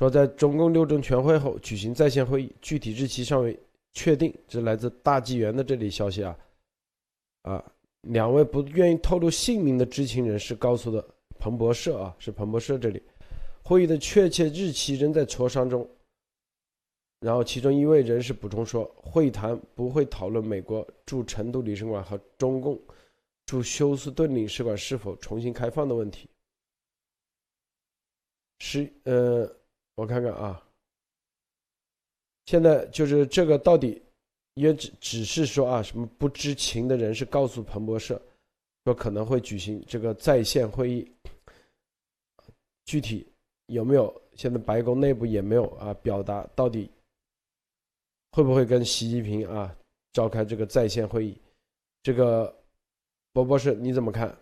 [0.00, 3.54] 说在中共六中全会后举行在线会议，具体日期尚未
[3.92, 4.34] 确定。
[4.48, 6.38] 这是来自大纪元的这里消息啊，
[7.42, 11.06] 啊，两位不愿意透露姓名的知情人士告诉的
[11.38, 13.02] 彭博社啊，是彭博社这里，
[13.62, 15.86] 会议的确切日期仍在磋商中。
[17.20, 22.80] 然后，其中一位人士补充说，会谈不会讨论美国驻成都领事馆和中共
[23.44, 26.26] 驻休斯顿领事馆是否重新开放的问题。
[28.60, 29.50] 是，呃，
[30.00, 30.58] 我看看啊，
[32.46, 34.00] 现在就是这个到底，
[34.54, 38.18] 也只只是说啊，什么不知情的人士告诉彭博社，
[38.86, 41.12] 说可能会举行这个在线会议，
[42.86, 43.30] 具体
[43.66, 44.22] 有没有？
[44.36, 46.90] 现在白宫内部也没有啊，表达到底。
[48.32, 49.76] 会不会跟习近平啊
[50.12, 51.36] 召开这个在线会议？
[52.02, 52.56] 这个，
[53.34, 54.34] 博博士你怎么看？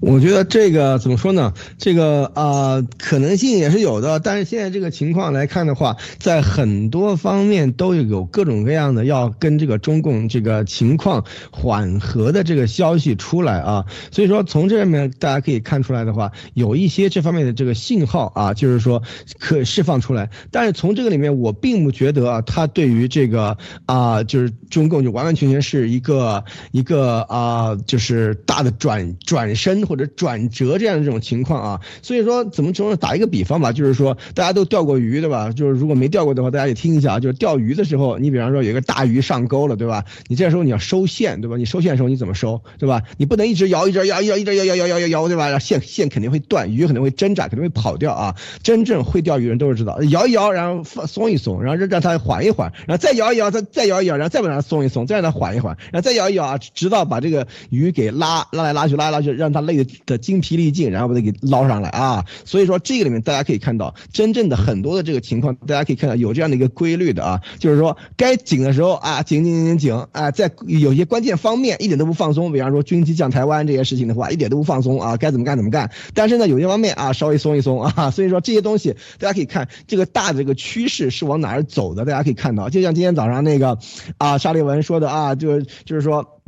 [0.00, 1.52] 我觉得这个怎么说呢？
[1.76, 4.18] 这个啊，可能性也是有的。
[4.18, 13.84] 但是现在这个情况来看的话，在很多方面都有各种各样的要跟这个中共这个情况缓和的这个消息出来啊。
[14.10, 19.02] 所以说从这里面大家可以看出来的话，有一些这方面的这个信号啊，就是说
[19.38, 20.30] 可释放出来。
[20.50, 29.84] 但是从这个里面，我并不觉得啊，他对于这个啊，就是中共就完完全全是一个一个啊，就是大的转转身。
[29.90, 32.96] 或者转折这样的这种情况啊，所以说怎么说呢？
[32.96, 35.50] 打一个比方吧，就是说大家都钓过鱼对吧？
[35.50, 37.18] 就是如果没钓过的话，大家也听一下啊。
[37.18, 40.04] 就是钓鱼的时候，你比方说有一个大鱼上钩了，对吧？
[40.28, 41.56] 你这时候你要收线，对吧？
[41.56, 43.02] 你收线的时候你怎么收，对吧？
[43.16, 45.58] 你不能一直摇，一直摇，摇，一直摇，摇，摇，摇，摇，摇，对吧？
[45.58, 48.36] 线线肯定会断，鱼肯定会挣扎，肯定会跑掉啊。
[48.62, 59.79] 真正会钓鱼人都是知道，摇一摇，然后放松一松，然后让让它缓一缓，然后再摇一摇，再再摇一摇，然后再把它松一松，再让它缓一缓，然后再摇一摇啊，直到把这个鱼给拉拉来拉去，拉来拉去，让它累。
[60.06, 62.24] 的精疲力尽，然后把它给捞上来啊！
[62.44, 75.90] 所以说这个里面大家可以看到，真正的很多的这个情况，大家可以看到有这样的一个规律的啊，就是说该紧的时候啊，紧紧紧紧紧啊，在有些关键方面一点都不放松，比方说军机降台湾这些事情的话，一点都不放松啊，该怎么干怎么干。
[76.14, 83.78] 但是呢，有些方面啊，稍微松一松啊，所以说这些东西大家可以看这个大的这个趋势是往哪儿走的，大家可以看到，就像今天早上那个
[84.18, 86.39] 啊，沙利文说的啊，就就是说。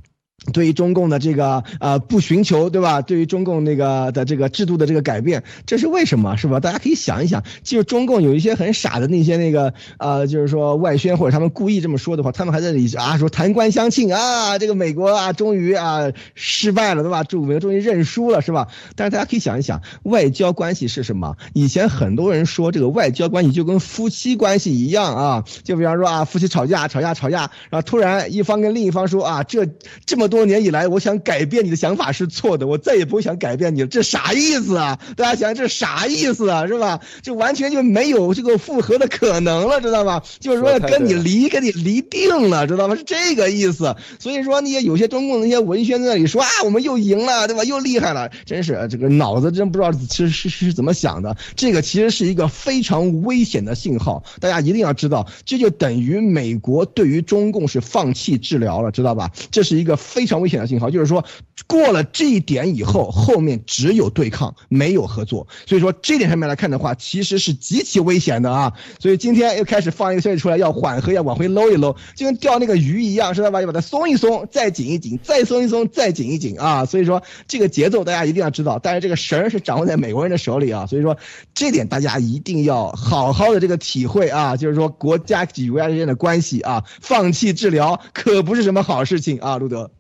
[0.53, 3.01] 对于中共的这个呃不寻求对吧？
[3.01, 6.59] 对于中共那个的这个制度的这个改变，这是为什么是吧？
[6.59, 17.23] 大家可以想一想，就是中共有一些很傻的那些那个呃，就是说外宣或者他们故意这么说的话，他们还在那里啊说谈官相庆啊，这个美国啊终于啊失败了对吧？
[17.23, 18.67] 中美国终于认输了是吧？
[18.97, 21.37] 但是大家可以想一想，外交关系是什么？
[21.53, 29.67] 以前很多人说这个外交关系就跟夫妻关系一样啊，就比方说啊夫妻吵架吵架吵架，然后突然一方跟另一方说啊这
[30.05, 30.32] 这么。
[30.33, 33.87] 多年以来，我想改变你的想法是错的，我再也不会想改变你了。
[33.87, 34.99] 这啥意思啊？
[35.15, 36.67] 大家想这啥意思啊？
[36.67, 36.99] 是吧？
[37.21, 40.23] 这完全就没有这个复合的可能了，知道吧？
[40.41, 42.97] 就是说跟你离，跟你离定了，知道吗？
[42.97, 43.95] 是这个意思。
[44.19, 47.63] 所以说，那些有些中共那些文宣在那里说啊，我们又赢了，对吧？
[47.65, 51.37] 又厉害了，真是这个脑子真不知道是是是怎么想的。
[51.55, 59.31] 这个其实是一个非常危险的信号，大家一定要知道，这就等于美国对于中共是放弃治疗了，知道吧？
[59.51, 61.25] 这是一个非非常危险的信号，就是说
[61.67, 65.49] 过了这一点以后，后面只有对抗，没有合作。
[65.67, 68.73] 所以说这点上面来看的话，其实是极其危险的啊。
[69.01, 73.61] 所以今天又开始放一个消息出来，要缓和，要往回搂一搂，就跟钓那个鱼一样，知道吧？
[73.61, 76.85] 要把它松一松，再紧一紧，再松一松，再紧一紧啊。
[76.85, 80.87] 所以说这个节奏大家一定要知道，但是这个绳是掌握在美国人的手里啊。
[80.87, 81.17] 所以说
[81.53, 89.91] 这点大家一定要好好的这个体会啊，就是说国家与国家之间的关系啊，放弃治疗可不是什么好事情啊，路德。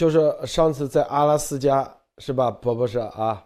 [0.00, 1.86] 就是上次在阿拉斯加
[2.16, 3.44] 是吧，不不是啊，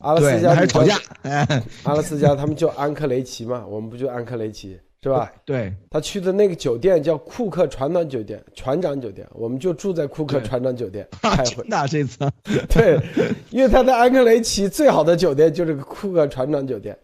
[0.00, 0.94] 阿拉斯加还是吵架，
[1.84, 5.32] 阿拉斯加他们叫安克雷奇嘛，我们不就安克雷奇是吧？
[5.46, 11.64] 对，他去的那个酒店叫库克船长酒店，船长酒店，我们就住在库克船长酒店 开会。
[11.66, 12.18] 那这次，
[12.68, 13.00] 对，
[13.48, 16.94] 因为他在安克雷奇最好的酒店就是个库克船长酒店，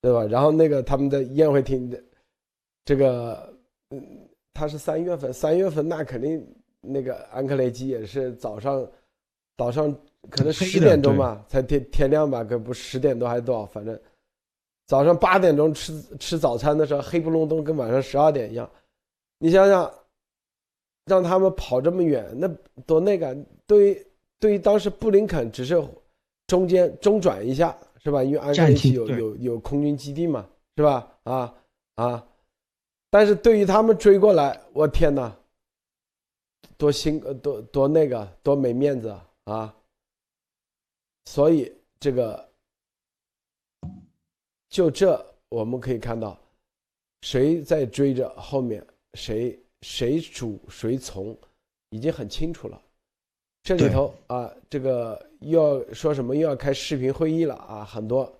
[0.00, 0.22] 对吧？
[0.26, 2.00] 然后那个他们的宴会厅的
[2.84, 3.52] 这个，
[3.90, 4.00] 嗯，
[4.54, 6.46] 他是三月份，三月份那肯定。
[6.80, 8.86] 那个安克雷基也是早上，
[9.56, 9.94] 早上
[10.30, 13.98] 可能十点钟吧，才天天亮吧，可不十点多还是多少，反正
[14.86, 18.70] 早上八点钟吃吃早餐的时候，黑不隆咚，跟晚上十二点一样。
[19.38, 19.92] 你想想，
[21.06, 22.48] 让他们跑这么远，那
[22.86, 23.36] 多那个。
[23.66, 24.06] 对于
[24.38, 25.82] 对于当时布林肯只是
[26.46, 28.22] 中间中转一下，是吧？
[28.22, 30.46] 因为安克雷基有有有空军基地嘛，
[30.76, 31.12] 是吧？
[31.24, 31.52] 啊
[31.96, 32.24] 啊！
[33.10, 35.34] 但是对于他们追过来，我天哪！
[36.78, 39.14] 多辛呃多多那个多没面子
[39.44, 39.74] 啊！
[41.24, 42.48] 所以这个
[44.68, 46.38] 就这我们可以看到，
[47.22, 51.36] 谁在追着后面，谁谁主谁从，
[51.90, 52.80] 已经很清楚了。
[53.62, 56.36] 这里头啊，这个又要说什么？
[56.36, 57.84] 又要开视频会议了啊！
[57.84, 58.30] 很多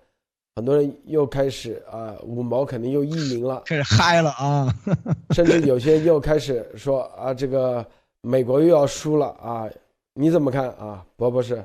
[0.55, 4.67] 很多人又开始啊，五毛肯定又意淫了，开始嗨了啊！
[5.33, 7.85] 甚至有些又开始说啊，这个。
[8.27, 9.69] 美国又要输了啊！
[10.13, 11.63] 你怎么看啊，博博士？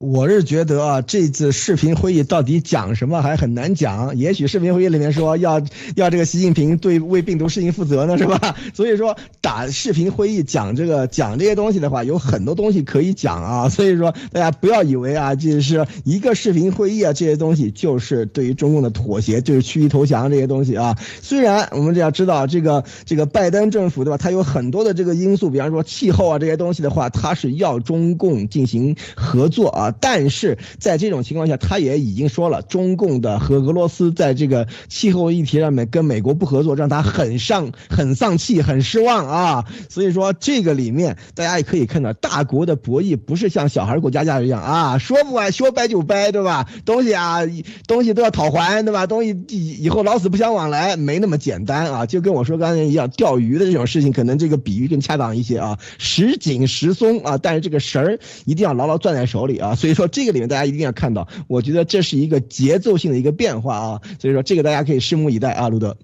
[0.00, 4.16] 我是觉得啊，这次视频会议到底讲什么还很难讲。
[4.16, 5.60] 也许视频会议里面说要
[5.96, 8.54] 要这个习近平对为病毒事情负责呢，是吧？
[8.72, 13.68] 所以说打视频会议讲这个讲这些东西的话，有很多东西可以讲啊。
[13.68, 20.96] 所以说大家不要以为啊，这是一个视频会议啊，这些东西就是对于中共的妥协，就是趋于投降这些东西啊。
[21.20, 29.87] 虽然我们只要知道这个这个拜登政府对吧，他有很多的这个因素，比方说气候啊这些东西的话，他是要中共进行合作啊。
[29.92, 39.64] 但是在这种情况下，他也已经说了，中共的和俄罗斯在这个气候议题上面跟美国不合作，让他很上很丧气，很失望啊。
[39.88, 46.68] 所以说这个里面，大家也可以看到，大国的博弈不是像小孩过家家一样啊，说不完说掰就掰，对吧？
[46.84, 47.40] 东西啊，
[47.86, 49.06] 东西都要讨还，对吧？
[49.06, 52.06] 东西以以后老死不相往来，没那么简单啊。
[52.06, 59.74] 就跟我说刚才一样，钓鱼的这种事情，可能这个比喻更恰当一些啊，时紧时松啊，但是这个绳儿一定要牢牢攥在手里啊。
[59.78, 60.06] 所以说。
[60.08, 65.96] 这个里面大家一定要看到，我觉得这是一个节奏性的一个变化啊，所以说这个大家可以拭目以待啊，路德。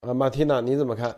[0.00, 1.16] 啊，马蒂娜你怎么看？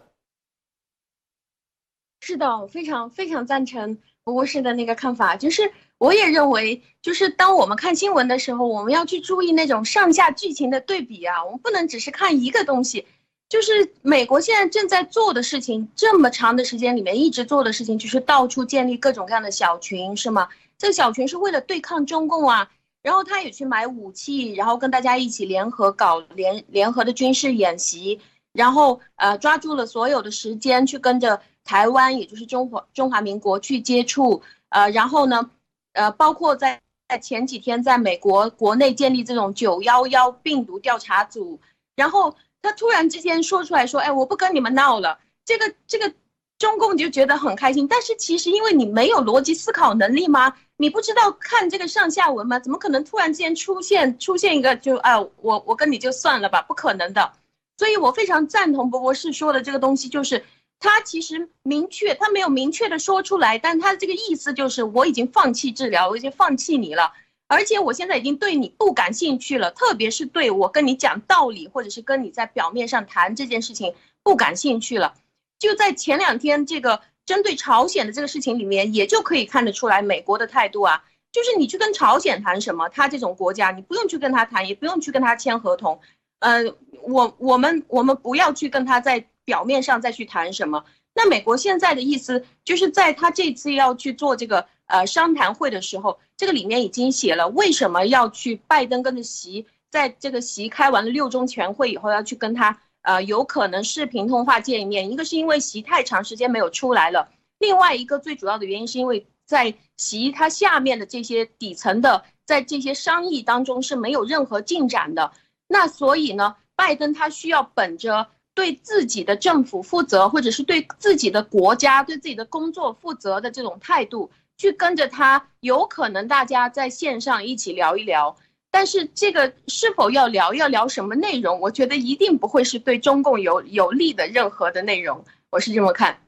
[2.20, 13.06] 是的，我非常非常赞成博博士的那个看法，就是我也认为，就是当我们看新闻的时候，我们要去注意那种上下剧情的对比啊，我们不能只是看一个东西。
[13.48, 20.48] 就是美国现在正在做的事情，这么长的时间里面一直做的事情，就是到处建立各种各样的小群，是吗？
[20.78, 22.70] 这个小群是为了对抗中共啊，
[23.02, 28.20] 然后他也去买武器，然后跟大家一起联合搞联联合的军事演习，
[28.52, 35.50] 然后呃抓住了所有的时间去跟着台湾，也就是中华中华民国去接触，呃，然后呢，
[35.94, 41.60] 呃，包括在在前几天在美国国内建立这种九幺幺病毒调查组，
[41.96, 46.14] 然后他突然之间说出来说，哎，我不跟你们闹了，这个这个。
[46.58, 50.54] 中共就觉得很开心，但是其实因为你没有逻辑思考能力吗？
[50.76, 52.58] 你不知道看这个上下文吗？
[52.58, 57.32] 怎么可能突然之间出现出现一个就啊，我我跟你就算了吧，不可能的。
[57.76, 60.44] 所以我非常赞同博博士说的这个东西，就是
[60.80, 67.12] 他其实明确，他没有明确的说出来，但他这个意思就是我已经放弃治疗，我已经放弃你了，
[67.46, 73.94] 而且我现在已经对你不感兴趣了，特别是对我跟你讲道理，或者是跟你在表面上谈这件事情
[74.24, 75.14] 不感兴趣了。
[75.58, 86.00] 就在前两天这个针对朝鲜的这个事情里面，也就可以看得出来美国的态度啊，就是你去跟朝鲜谈什么，他这种国家你不用去跟他谈，也不用去跟他签合同，
[86.38, 86.64] 呃，
[87.02, 90.84] 我我们我们不要去跟他在表面上再去谈什么。
[91.14, 107.28] 那美国现在的意思就是在他这次要去做这个呃商谈会的时候，这个里面已经写了为什么要去拜登跟着习，在这个习开完了六中全会以后要去跟他呃有可能视频通话见一面，一个是因为习太长时间没有出来了，
[107.58, 115.32] 另外一个最主要的原因是因为在习他下面的这些底层的在这些商议当中是没有任何进展的，
[115.66, 118.28] 那所以呢，拜登他需要本着。
[118.54, 128.36] 对自己的政府负责，或者是对自己的国家、对自己的工作负责的这种态度，去跟着他，有可能大家在线上一起聊一聊。
[128.70, 131.58] 但是这个是否要聊，要聊什么内容？
[131.60, 136.22] 我觉得一定不会是对中共有有利的任何的内容，我是这么看。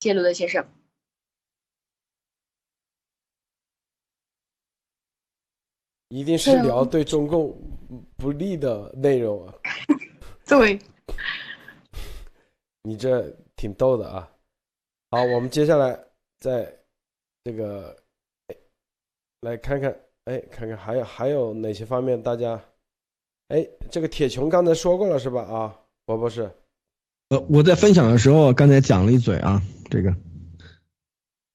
[0.00, 0.66] 谢鲁德先生，
[6.08, 7.56] 一定是聊对中共
[8.16, 9.54] 不利的内容啊。
[10.46, 10.78] 对。
[12.82, 14.30] 你这挺逗的啊！
[15.10, 15.98] 好，我们接下来
[16.38, 16.72] 在
[17.44, 17.94] 这个
[19.40, 19.94] 来看看，
[20.28, 22.62] 哎，看看还有还有哪些方面大家，
[23.48, 25.40] 哎，这个铁穹刚才说过了是吧？
[25.40, 25.74] 啊，
[26.04, 26.50] 博博士，
[27.30, 29.58] 呃，我在分享的时候刚才讲了一嘴啊，
[29.88, 30.14] 这个，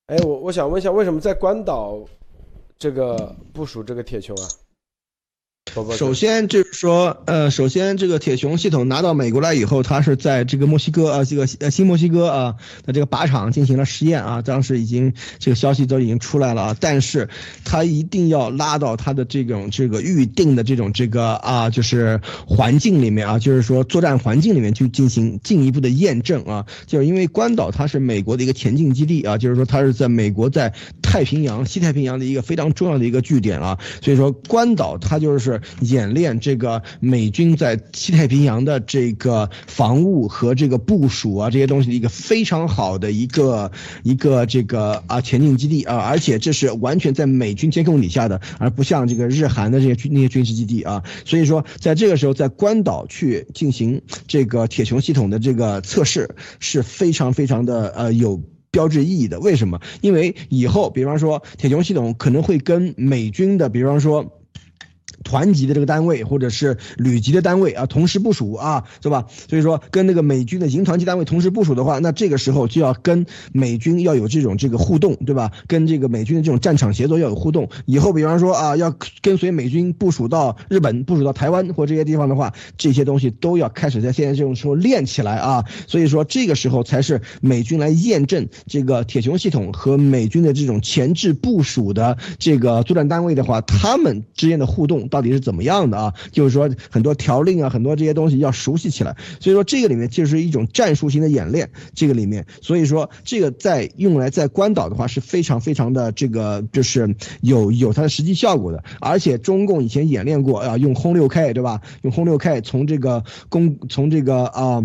[0.07, 2.03] 哎，我我想问一下，为什么在关岛
[2.79, 4.49] 这个部署这个铁穹啊？
[5.97, 12.55] 首先就是说，呃，首先这个铁穹系统拿到美国来以后，它是在这个墨西哥啊，这个呃新墨西哥啊
[12.85, 17.27] 的这个靶场进行了实验啊，当时已经这个消息都已经出来了啊，但是
[17.65, 30.71] 它一定要拉到它的这种这个预定的这种这个啊，就是环境里面啊，就是说作战环境里面去进行进一步的验证啊，就是因为关岛它是美国的一个前进基地啊，就是说它是在美国在
[31.01, 35.59] 太平洋西太平洋的一个非常重要的一个据点啊，所以说关岛它就是。
[35.81, 43.71] 演练这个美军在西太平洋的这个防务和这个部署啊，这些东西的一个非常好的一个
[44.03, 51.03] 一个这个啊前进基地啊，而且这是完全在美军监控底下的，而不像这个日韩的这些军那些军事基地啊。
[51.25, 58.41] 所以说，在这个时候在关岛去进行这个铁穹系统的这个测试是非常非常的呃有
[58.71, 59.39] 标志意义的。
[59.39, 59.79] 为什么？
[60.01, 64.39] 因为以后比方说铁穹系统可能会跟美军的，比方说。
[65.23, 69.25] 团级的这个单位或者是旅级的单位啊，同时部署啊，是吧？
[69.49, 75.51] 所以说跟那个美军的营团级单位同时部署的话，那这个时候就要跟美军要有这种这个互动，对吧？
[75.67, 77.69] 跟这个美军的这种战场协作要有互动。
[77.85, 85.63] 以后比方说啊，要跟随美军部署到日本、部署到台湾或这些地方的话，这些东西都要开始在现在这种时候练起来啊。
[85.87, 95.07] 所以说这个时候才是美军来验证这个铁穹系统和美军的这种前置部署的这个作战单位的话，他们之间的互动。
[95.13, 96.11] 到底是怎么样的啊？
[96.31, 99.15] 就是说很多条令啊，很多这些东西要熟悉起来。
[99.39, 101.69] 所以说这个里面就是一种战术性的演练。
[101.93, 108.83] 这个里面，所以说这个在用来在关岛的话是非常非常的这个就是有有它的实际效果的。
[108.99, 111.79] 而且中共以前演练过啊，用轰六 K 对吧？
[112.01, 114.83] 用轰六 K 从这个攻从这个啊。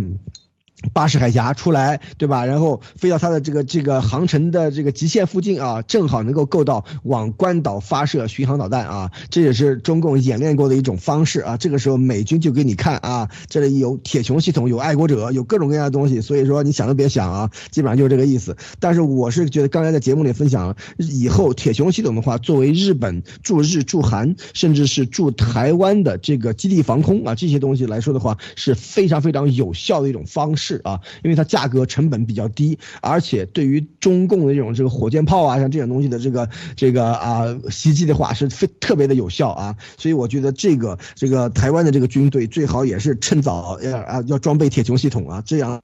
[0.92, 2.46] 巴士海峡出来，对吧？
[2.46, 11.56] 然后飞到它的这个这个航程的这个极限附近啊，正好能够够到往关岛发射巡航导弹啊，这也是中共演练过的一种方式啊。
[11.56, 18.56] 这个时候美军就给你看啊，这里有铁穹系统，有爱国者，有各种各样的东西，所以说你想都别想啊，基本上就是这个意思。
[18.78, 30.67] 但是我是觉得刚才在节目里分享了，以后铁穹系统的话，作为日本驻日驻韩，甚至是驻台湾的这个基地防空啊这些东西来说的话，是非常非常有效的一种方式。
[30.68, 36.46] 是啊，因为它价格成本比较低，而且对于中共的这种这个火箭炮啊，像这种东西的这个
[36.76, 39.74] 这个啊袭击的话，是非特别的有效啊。
[39.96, 45.80] 所以我觉得这个这个台湾的这个军队最好也是趁早要啊要装备铁穹系统啊，这样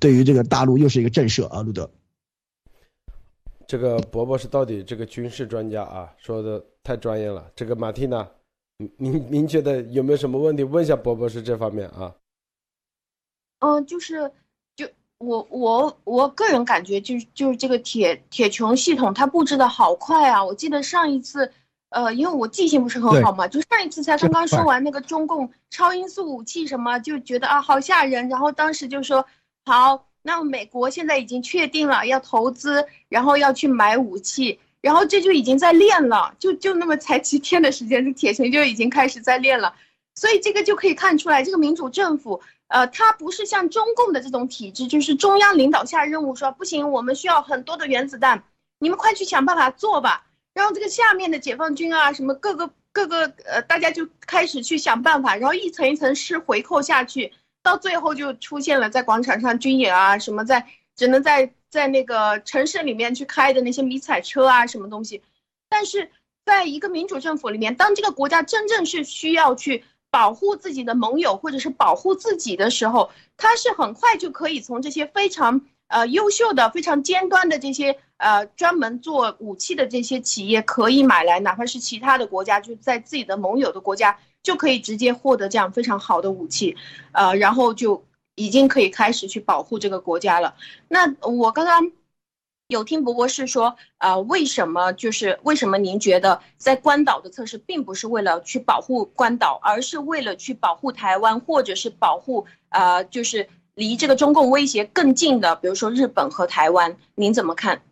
[0.00, 1.60] 对于这个大陆又是一个震慑啊。
[1.60, 1.90] 路德，
[3.66, 7.44] 这个伯伯是到底这个军事专家啊，说的太专业了。
[7.54, 8.26] 这个马蒂娜，
[8.96, 12.14] 您您觉得有没有什么问题问一下伯伯是这方面啊？
[13.64, 14.32] 嗯，就是，
[14.74, 14.88] 就
[15.18, 20.44] 我我我个人感觉，就是就是这个铁铁穹系统，它布置的好快啊！
[20.44, 21.52] 我记得上一次，
[21.90, 29.24] 呃，因为我记性不是很好嘛，就上一次才刚刚说完那个中共超音速武器什么，就觉得啊好吓人，然后当时就说
[29.64, 39.72] 好，那美国现在已经确定了要投资，然后要去买武器，然后这就已经在练了，就就那么才几天的时间，这铁穹就已经开始在练了，
[40.16, 42.40] 所以这个就可以看出来，这个民主政府。
[42.72, 48.44] 呃，它不是像中共的这种体制，就是中央领导下任务说不行，我们需要很多的原子弹，
[48.78, 50.26] 你们快去想办法做吧。
[50.54, 60.66] 然后这个下面的解放军啊，什么各个各个呃，大家就开始去想办法，然后一层一层是回扣下去，到最后就出现了在广场上军演啊，什么在
[60.96, 65.20] 只能在在那个城市里面去开的那些迷彩车啊，什么东西。
[65.68, 66.10] 但是
[66.46, 69.84] 在一个民主政府里面，当这个国家真正是需要去。
[70.12, 86.76] 保护自己的盟友，或者是保护自己的时候，他是很快就可以从这些非常呃优秀的、非常尖端的这些呃专门做武器的这些企业可以买来，哪怕是其他的国家，就在自己的盟友的国家就可以直接获得这样非常好的武器，
[87.12, 88.04] 呃，然后就
[88.34, 90.54] 已经可以开始去保护这个国家了。
[90.88, 91.90] 那我刚刚。
[92.72, 107.82] 有听博博士说，呃，为什么就是为什么您觉得在关岛的测试并不是为了去保护关岛，而是为了去保护台湾，或者是保护呃，就是离这个中共威胁更近的，比如说日本和台湾，您怎么看？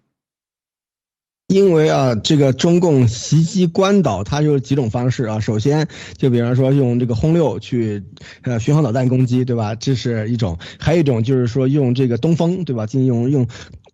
[1.49, 5.41] 因为啊，这个中共袭击关岛，它有几种方式啊。
[5.41, 8.05] 首先，就比方说用这个轰六去，
[8.43, 9.75] 呃，巡航导弹攻击，对吧？
[9.75, 12.87] 这是一种；还有一种就是说用这个东风，对吧？
[12.87, 13.49] 进行用用。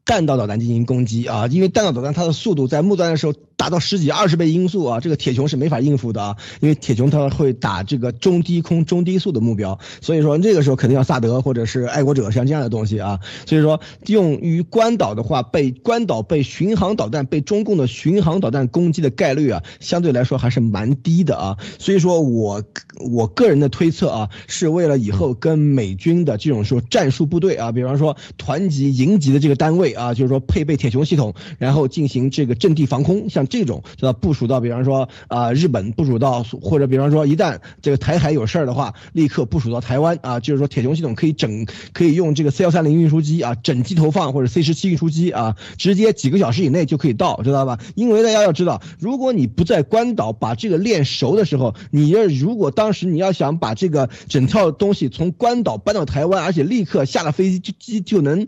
[0.07, 22.63] 弹道导弹进行攻击啊，因为弹道导弹它的速度在末端的时候达到十几二十倍音速啊，这个铁穹是没法应付的啊，因为铁穹它会打这个中低空中低速的目标，所以说这个时候肯定要萨德或者是爱国者像这样的东西啊，所以说用于关岛的话，被关岛被巡航导弹被中共的巡航导弹攻击的概率啊，相对来说还是蛮低的啊，所以说我
[23.11, 29.96] 我个人的推测啊，是为了以后跟美军的这种说战术部队啊，比方说团级营级的这个单位。
[29.97, 47.79] 啊，就是说配备铁穹系统，然后进行这个阵地防空，像这种，知道部署到，比方说啊，日本部署到，或者比方说一旦这个台海有事儿的话，立刻部署到台湾啊，就是说铁穹系统可以整， 可以用这个 C 幺三零运输机啊，整机投放或者 C 十七运输机啊，直接几个小时以内就可以到，知道吧？
[47.95, 58.47] 因为大家要知道，如果你不在关岛把这个练熟的时候，你要如果当时你要想把这个整套东西从关岛搬到台湾，而且立刻下了飞机就机就能。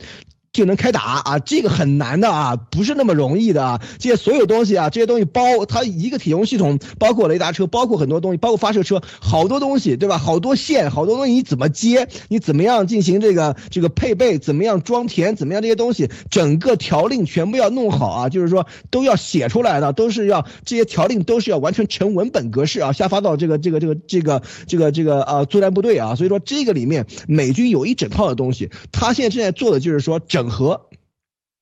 [0.59, 3.81] 就能开打啊，这个很难的啊，不是那么容易的啊。
[4.01, 10.19] 这些所有东西啊，这些东西包它一个铁穹系统，包括雷达车，包括很多东西，包括发射车，好多东西，对吧？
[10.19, 12.09] 好多线，好多东西，你怎么接？
[12.27, 14.37] 你怎么样进行这个这个配备？
[14.37, 15.37] 怎么样装填？
[15.37, 26.17] 怎么样这些东西，整个条令全部要弄好啊，就是说都要写出来的，都是要这些条令都是要完全成文本格式啊，下发到这个这个这个这个这个这个呃作战部队啊。
[26.17, 30.48] 所以说这个里面美军有一整套的东西，他现在正在做的就是说整。
[30.49, 30.89] 整合，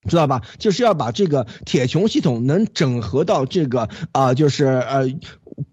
[0.09, 0.43] 知道吧？
[0.59, 5.09] 就是要把这个铁穹系统能整合到这个啊，就是呃。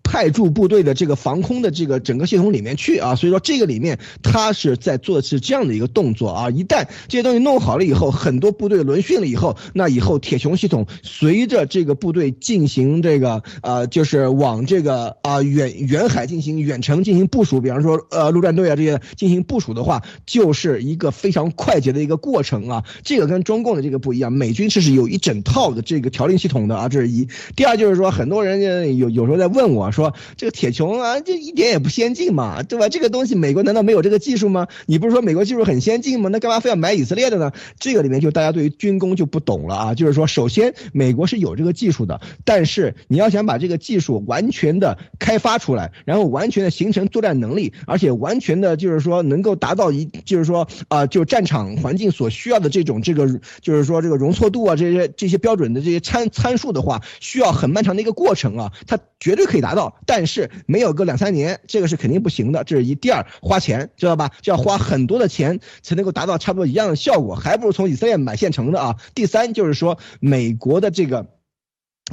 [0.04, 6.50] 派驻部队的这个防空的这个整个系统里面去啊，所以说这个里面他是在做的是这样的一个动作啊。
[6.52, 22.84] 一旦这些东西弄好了以后，很多部队轮训了以后，那以后铁穹系统随着这个部队进行这个呃，就是往这个啊远远海进行远程进行部署，比方说呃陆战队啊这些进行部署的话，就是一个非常快捷的一个过程啊。
[23.04, 27.28] 这个跟中共的这个不一样，美军这是有一整套的这个条令系统的啊，这是一。
[27.56, 30.04] 第二就是说，很多人有有时候在问问我说。
[30.04, 32.90] 说这个铁穹啊，这一点也不先进嘛，对吧？
[32.90, 34.68] 这个东西美国难道没有这个技术吗？
[34.86, 36.28] 你不是说美国技术很先进吗？
[36.30, 37.54] 那干嘛非要买以色列的呢？
[37.80, 39.96] 这个里面就大家对于军工就不懂了啊。
[39.96, 59.96] 就是说，首先美国是有这个技术的，但是你要想把这个技术完全的开发出来，然后完全的形成作战能力，而且完全的就是说能够达到一，就是说啊，就战场环境所需要的这种这个，就是说这个容错度啊，这些这些标准的这些参参数的话，需要很漫长的一个过程啊，它绝对可以达到。
[60.08, 62.64] 但是没有个两三年，这个是肯定不行的。
[62.64, 64.32] 这是一，第二花钱，知道吧？
[64.42, 68.98] 就要花很多的钱才能够达到差不多一样的效果，还不如从以色列买现成的啊。
[69.14, 71.28] 第三就是说，美国的这个。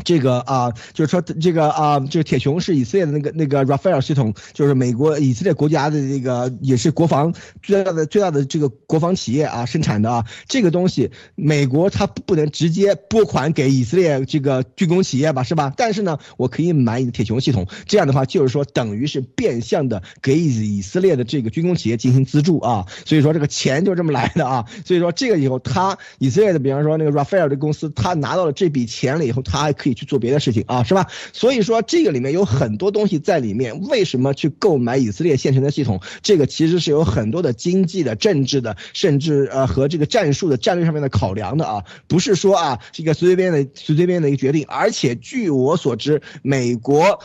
[0.05, 10.25] 这个啊，就是说这个啊，这个铁穹是以色列的那个那个 Rafael 系统，就是美国以色列国家的这个也是国防最大的最大的这个国防企业啊生产的啊。
[10.47, 15.73] 这个东西美国它不能直接拨款给以色列这个军工企业吧，是吧？
[15.77, 22.87] 但是呢，我可以买你的铁穹系统，这样的话就是说等于是变相的给以色列的这个军工企业进行资助啊。
[23.05, 24.65] 所以说这个钱就这么来的啊。
[24.87, 29.75] 所以说这个以后他以色列的，比方说那个 Rafael 的公司，他拿到了这笔钱了以后，他。
[29.81, 31.07] 可以去做别的事情啊，是吧？
[31.33, 33.81] 所以说这个里面有很多东西在里面。
[33.89, 36.01] 为什么去购买以色列现成的系统？
[36.23, 44.67] 这个其实是有很多的经济的、政治的，甚至呃和这个战术的战略上面的考量的啊，不是说啊这个随随便的随随便的一个决定。
[44.69, 47.21] 而且据我所知，美国。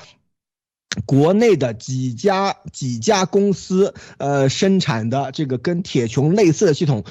[1.06, 7.04] 国内的几家几家公司呃生产的这个跟铁穹类似的系统。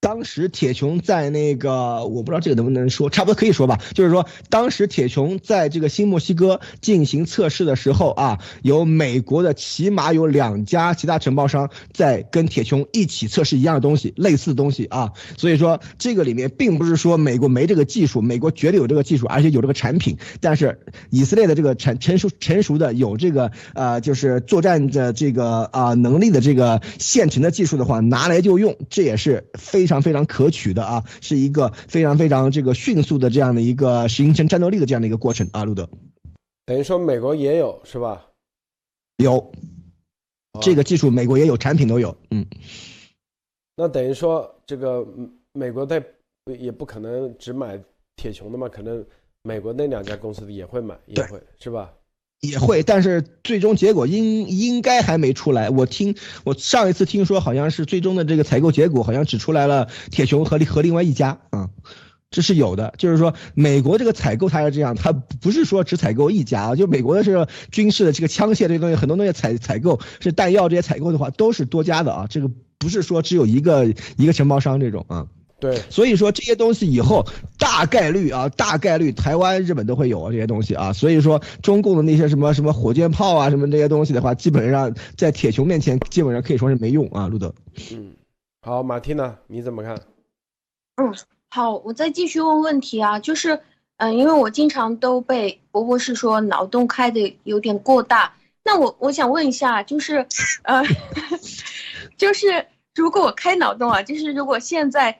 [0.00, 3.80] 当时铁穹在那个，我不知道这个能不能说，差不多可以说吧。
[3.94, 15.12] 就是说，当时铁穹在这个新墨西哥进行测试的时候啊，有美国的起码有两家其他承包商在跟铁穹一起测试一样的东西，类似的东西啊。
[15.36, 20.16] 所以说，这个里面并不是说美国没这个技术，美国绝对有这个技术，而且有这个产品。
[20.40, 20.78] 但是
[21.10, 29.87] 以色列的这个成成熟成熟的有这个呃，就是作战的这个啊能力的这个现成的技术的话，拿来就用，这也是非。
[29.88, 35.88] 非常非常可取的啊，是一个非常非常这个迅速的这样的一个形成战斗力的这样的一个过程啊，路德，
[36.66, 38.26] 等于说美国也有是吧？
[39.16, 39.50] 有，
[40.60, 42.46] 这个技术美国也有，产品都有，嗯。
[43.76, 45.06] 那等于说这个
[45.54, 46.04] 美国在
[46.58, 47.82] 也不可能只买
[48.16, 49.02] 铁穹的嘛，可能
[49.42, 51.90] 美国那两家公司的也会买，也会是吧？
[52.40, 55.70] 也会，但是最终结果应应该还没出来。
[55.70, 56.14] 我听
[56.44, 61.70] 我上一次听说，好像是最终的这个采购结果，好像只出来了铁穹和和另外一家啊，
[62.30, 62.94] 这是有的。
[62.96, 73.86] 就是说，美国这个采购它是这样，它不是说只采购一家啊，就美国的是军事的这个枪械这些东西，很多东西采采购是弹药这些采购的话，都是多家的啊，这个不是说只有一个
[74.16, 75.26] 一个承包商这种啊。
[75.60, 77.26] 对，所以说这些东西以后
[77.58, 80.92] 大概率啊，大概率台湾、日本都会有啊这些东西啊。
[80.92, 87.26] 所以说中共的那些什么什么火箭炮啊，什么这些东西的话，基本上在铁穹面前，基本上可以说是没用啊。
[87.26, 87.52] 路德，
[87.90, 88.12] 嗯，
[88.62, 89.36] 好，马蒂娜？
[89.48, 90.00] 你怎么看？
[90.94, 91.12] 嗯，
[91.50, 93.58] 好，我再继续问问题啊，就是，
[93.96, 98.32] 嗯，因为我经常都被博博士说脑洞开的有点过大，
[98.62, 100.24] 那我我想问一下，就是，
[100.62, 100.84] 呃，
[102.16, 105.18] 就是如果我开脑洞啊，就是如果现在。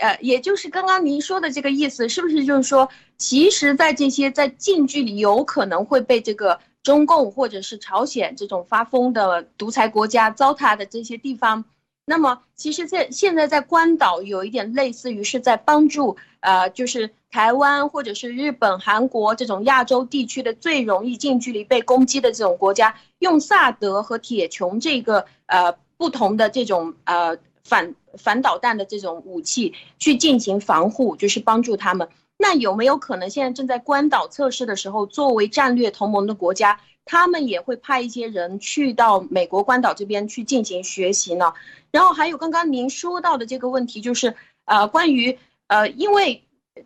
[0.00, 2.88] 呃，也就是刚刚您说的这个意思，是不是就是说，
[3.18, 11.64] 其实，在这些在近距离有可能会被这个中共或者是朝鲜这种发疯的独裁国家糟蹋的这些地方，
[12.06, 27.36] 那么其实，在现在在关岛有一点类似于是在帮助，呃，就是台湾或者是日本、韩国这种亚洲地区的最容易近距离被攻击的这种国家，用萨德和铁穹这个呃不同的这种呃。
[27.62, 32.08] 反反导弹的这种武器去进行防护，就是帮助他们。
[32.36, 41.52] 那有没有可能现在正在关岛测试的时候，作为战略同盟的国家，他们也会派一些人去到美国关岛这边去进行学习呢？
[41.90, 44.34] 然后还有刚刚您说到的这个问题，就是
[44.64, 46.42] 呃，关于呃，因为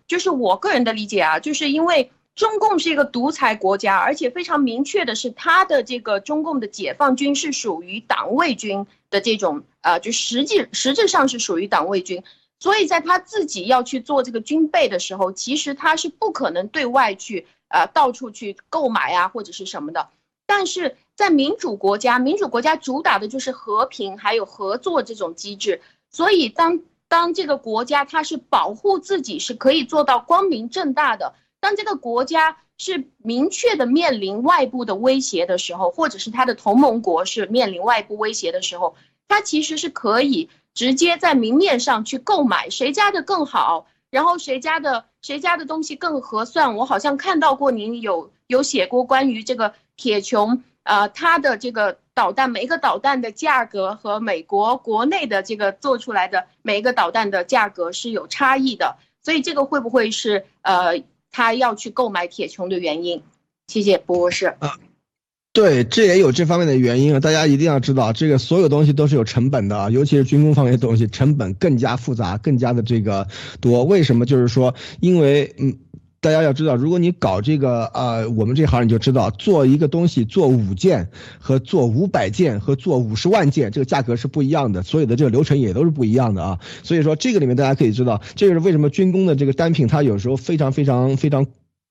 [0.09, 8.85] 就是我个人的理解啊，就是因为中共是一个独裁国家，而且非常明确的是，他的这个中共的解放军是属于党卫军。
[9.15, 12.25] 的这种呃，就实际实质上是属于党卫军，
[12.59, 20.09] 所以在他自己要去做这个军备的时候，其实他是不可能对外去呃到处去购买啊或者是什么的。
[20.47, 32.59] 但是在民主国家，民主国家主打的就是和平还有合作这种机制，所以当当这个国家它是保护自己是可以做到光明正大的，当这个国家。
[32.77, 38.97] 是明确的面临外部的威胁的时候，或者是他的同盟国是面临外部威胁的时候，
[39.29, 46.77] 他其实是可以直接在明面上去购买谁家的更好，然后谁家的谁家的东西更合算。
[46.77, 61.03] 我好像看到过您有有写过关于这个铁穹，呃，它的这个导弹每一个导弹的价格和美国国内的这个做出来的每一个导弹的价格是有差异的，所以这个会不会是呃？
[61.35, 63.21] 他要去购买铁穹的原因，
[63.67, 64.55] 谢谢博士。
[64.61, 64.79] 啊，
[65.53, 67.19] 对，这也有这方面的原因啊。
[67.19, 73.27] 大家一定要知道，这个所有东西都是有成本的啊，尤其是军工方面的东西，成本更加复杂，更加的这个
[73.61, 73.83] 多。
[73.83, 74.25] 为什么？
[74.25, 75.77] 就是说，因为嗯。
[76.25, 86.59] 大家要知道，如果你搞这个，呃，我们这行你就知道，做一个东西做五件和做五百件和做五十万件，这个价格是不一样的，所有的这个流程也都是不一样的啊。
[86.83, 91.45] 所以说这个里面大家可以知道，这个是为什么军工的这个单品它有时候非常非常非常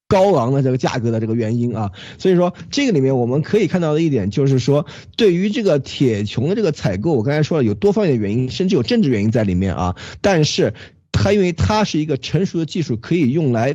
[0.08, 1.92] 高昂的这个价格的这个原因啊。
[2.18, 9.96] 所以说这个里面我们可以看到的一点就是说，对于这个铁穹的这个采购，我刚才说了有多方面的原因，甚至有政治原因在里面啊。
[10.22, 10.74] 但是。
[11.14, 13.74] 它因为它是一个成熟的技术，可以用来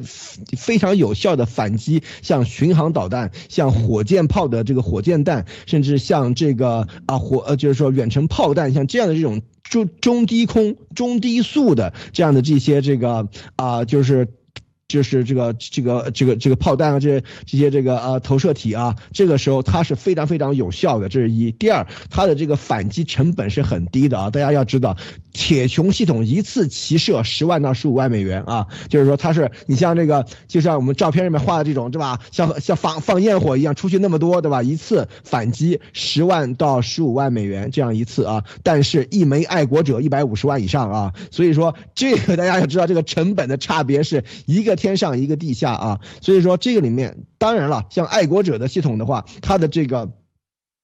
[0.59, 14.28] 非常有效的反击像巡航导弹、像火箭炮的这个火箭弹，甚至像这个啊火呃就是说远程炮弹，像这样的这种中中低空、中低速的这样的这些这个啊就是
[14.89, 21.53] 就是这个这个这个这个炮弹啊，这这些这个呃投射体啊，这个时候它是非常非常有效的，这是一。
[21.53, 24.97] 第二，它的这个反击成本是很低的啊，大家要知道，
[25.34, 32.18] 铁穹系统一次齐射十万到十五万美元啊，就是说它是你像这个，就像我们照片上面画的这种，对吧？
[32.30, 34.62] 像像放放焰火一样出去那么多，对吧？
[34.62, 44.78] 一次反击十万到十五万美元这样一次啊，但是一枚爱国者一百五十万以上啊，所以说这个大家要知道，这个成本的差别是一个。
[44.79, 50.11] 天上一个地下啊，所以说这个里面当然了，像爱国者的系统的话，它的这个。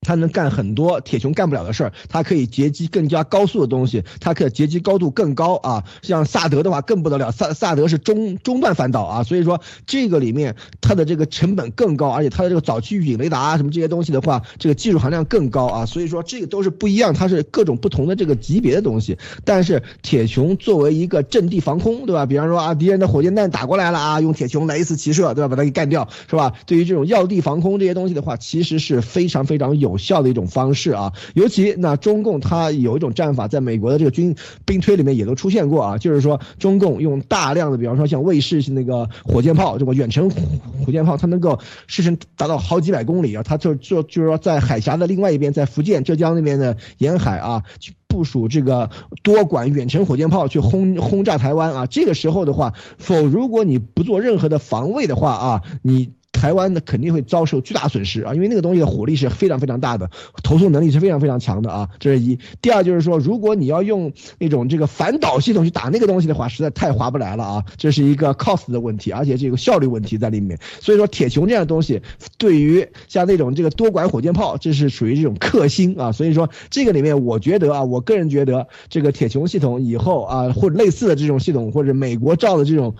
[0.04, 5.82] 它能干很多铁穹干不了的事儿，它可以截击更加高速的东西，它可以截击高度更高啊。
[6.02, 19.16] 像萨德的话更不得了，萨萨德是中中段反导啊，所以说这个里面它的这个成本更高，而且它的这个早期预警雷达啊什么这些东西的话，这个技术含量更高啊，所以说这个都是不一样，它是各种不同的这个级别的东西。
[19.44, 22.26] 但是铁穹作为一个阵地防空，对吧？
[22.26, 25.48] 比方说啊，敌人的火箭弹打过来了啊，用铁穹来一次齐射，对吧？
[25.48, 26.52] 把它给干掉，是吧？
[26.66, 29.93] 对于这种要地防空这些东西的话，其实是非常非常有。
[29.94, 34.34] 有效的一种方式啊，尤其那中共它有一种战法，在美国的这个军
[34.64, 40.28] 兵推里面也都出现过啊，就是说中共用大量的，比方说像卫士那个火箭炮，这个远程
[40.84, 48.90] 火箭炮，它能够射程达到好几百公里啊，它就就就是说在海峡的另外一边，在福建、浙江那边的沿海啊，去部署这个
[49.22, 56.10] 多管远程火箭炮去轰轰炸台湾啊，这个时候的话，否如果你不做任何的防卫的话啊，你。
[56.44, 60.10] 台湾呢肯定会遭受巨大损失啊，因为那个东西的火力是非常非常大的，
[60.42, 62.38] 投送能力是非常非常强的啊，这是一。
[62.60, 70.58] 第二就是说，如果你要用那种这个反导系统去打那个东西的话，实在太划不来了啊，这是一个 cost 的问题，而且这个效率问题在里面。
[70.82, 72.02] 所以说，铁穹这样的东西，
[72.36, 76.12] 对于像那种这个多管火箭炮，这是属于这种克星啊。
[76.12, 82.94] 所以说，这个里面我觉得啊，我个人觉得这个铁穹系统以后啊，或者类似的这种系统，或者美国造的这种。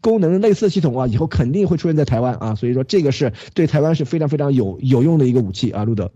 [0.00, 6.10] 功能类似系统啊，以后肯定会出现在台湾啊，所以说这个是对台湾是非常非常有有用的一个武器啊，路德。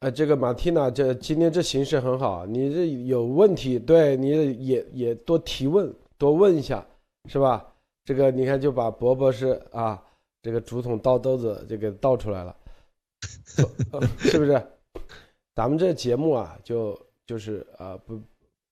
[0.00, 4.28] 呃，这个马蒂娜，这今天这形势很好，你这有问题，对你
[4.64, 6.86] 也也多提问，多问一下，
[7.28, 7.66] 是吧？
[8.04, 10.00] 这个你看就把博博士啊，
[10.40, 12.56] 这个竹筒倒兜子就给倒出来了，
[14.18, 14.62] 是不是？
[15.56, 18.22] 咱们这节目啊，就就是啊不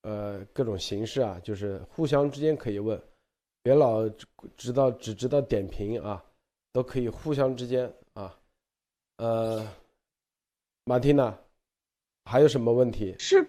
[0.03, 2.97] 呃各种形式啊，就是互相之间可以问。
[3.67, 4.07] 别老
[4.55, 6.23] 知道只知道点评啊，
[6.71, 8.33] 都可以互相之间啊，
[9.17, 9.67] 呃，
[10.85, 11.37] 马蒂娜，
[12.23, 13.13] 还有什么问题？
[13.19, 13.45] 是，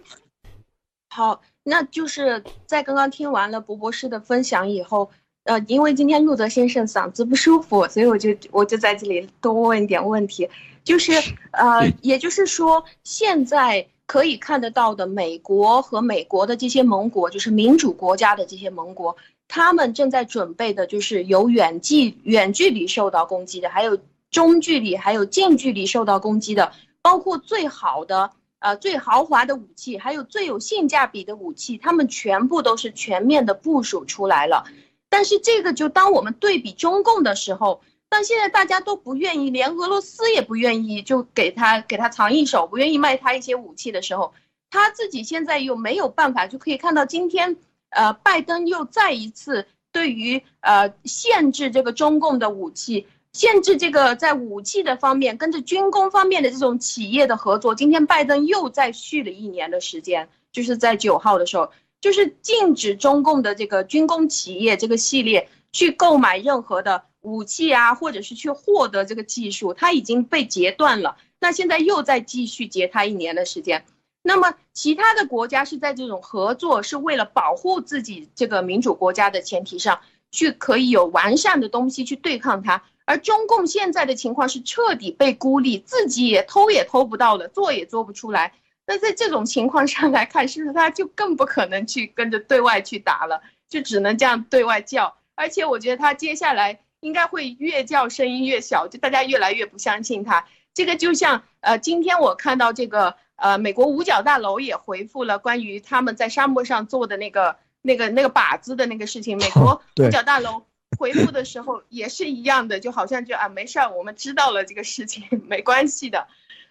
[1.11, 5.09] 好，那就是在刚刚听完了博博士的分享以后，
[5.45, 10.49] 呃，因为今天路德先生嗓子不舒服，所以我就我就在这里多问一点问题，
[10.83, 11.13] 就是
[11.51, 19.15] 呃，也就是说，现在可以看得到的美国和美国的这些盟国，就是民主国家的这些盟国。
[19.49, 23.97] 他们正在准备的就是有远距远距离受到攻击的，还有
[24.29, 26.71] 中距离，还有近距离受到攻击的，
[27.01, 28.29] 包括最好的、
[28.59, 34.65] 呃最豪华的武器，还有最有性价比的武器，他们全部都是全面的部署出来了。
[35.09, 44.31] 但是这个就当我们对比中共的时候，但现在大家都不愿意，连俄罗斯也不愿意就给他给他藏一手，不愿意卖他一些武器的时候，
[44.69, 47.57] 他自己现在又没有办法，就可以看到今天。
[47.89, 57.73] 呃，拜登又再一次对于呃限制这个中共的武器，限制这个在武器的方面跟着军工方面的这种企业的合作。
[57.73, 61.71] 今天拜登又再续了一年的时间，就是在九号的时候，
[62.01, 71.17] 就是禁止中共的这个军工企业这个系列去购买任何的武器啊，或者是去获得这个技术，它已经被截断了。
[71.39, 73.85] 那现在又在继续截他一年的时间。
[74.21, 82.83] 那么，其他的国家是在这种合作，是为了保护自己这个民主国家的前提上去，可以有完善的东西去对抗它。
[83.05, 88.53] 而中共现在的情况是彻底被孤立，自己也偷也偷不到了，做也做不出来。
[88.85, 95.15] 那在这种情况上来看，是不是他就更不可能去跟着对外去打了，就只能这样对外叫？
[95.35, 100.45] 而且我觉得他接下来应该会越叫声音越小，就大家越来越不相信他。
[100.73, 103.15] 这个就像呃，今天我看到这个。
[103.39, 109.37] 呃，美国五角大楼也回复了关于他们在沙漠上做的那个、那个、那个靶子的那个事情。
[109.37, 110.63] 美国五角大楼
[110.97, 116.27] 回复的时候也是一样的，就好像就啊，没事儿，我们知道了这个事情， 没关系的。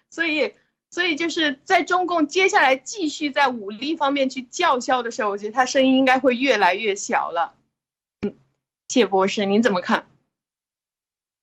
[0.09, 0.53] 所以，
[0.89, 7.53] 所以就是在中共接下来继续在武力方面去叫嚣的时候，我觉得他声音应该会越来越小了。
[8.21, 8.35] 嗯，
[8.87, 10.08] 谢博士，您怎么看？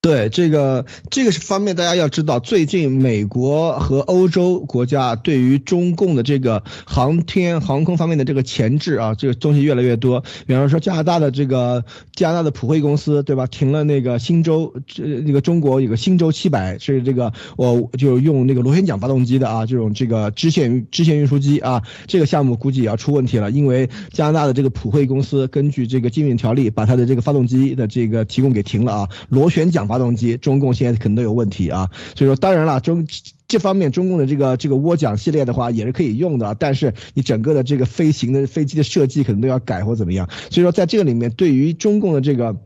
[0.06, 10.22] 对这个这个是方面，大家要知道，最近美国和欧洲国家对于中共的这个航天航空方面的这个前置啊，这个东西越来越多。
[10.46, 11.84] 比方说加拿大的这个
[12.14, 13.48] 加拿大的普惠公司，对吧？
[13.48, 29.95] 停了那个新州这那个中国有个新州七百是这个我就用那个螺旋桨发动机的啊，这种这个支线支线运输机啊，这个项目估计也要出问题了，因为加拿大的这个普惠公司根据这个禁运条例，把它的这个发动机的这个提供给停了啊，螺旋桨发。
[29.96, 33.06] 发动机，中共现在可能都有问题啊，所以说当然了，中
[33.48, 42.56] 这方面中共的这个这个涡桨系列的话也是可以用的，但是你整个的这个飞行的飞机的设计可能都要改或怎么样，所以说在这个里面，对于中共的这个。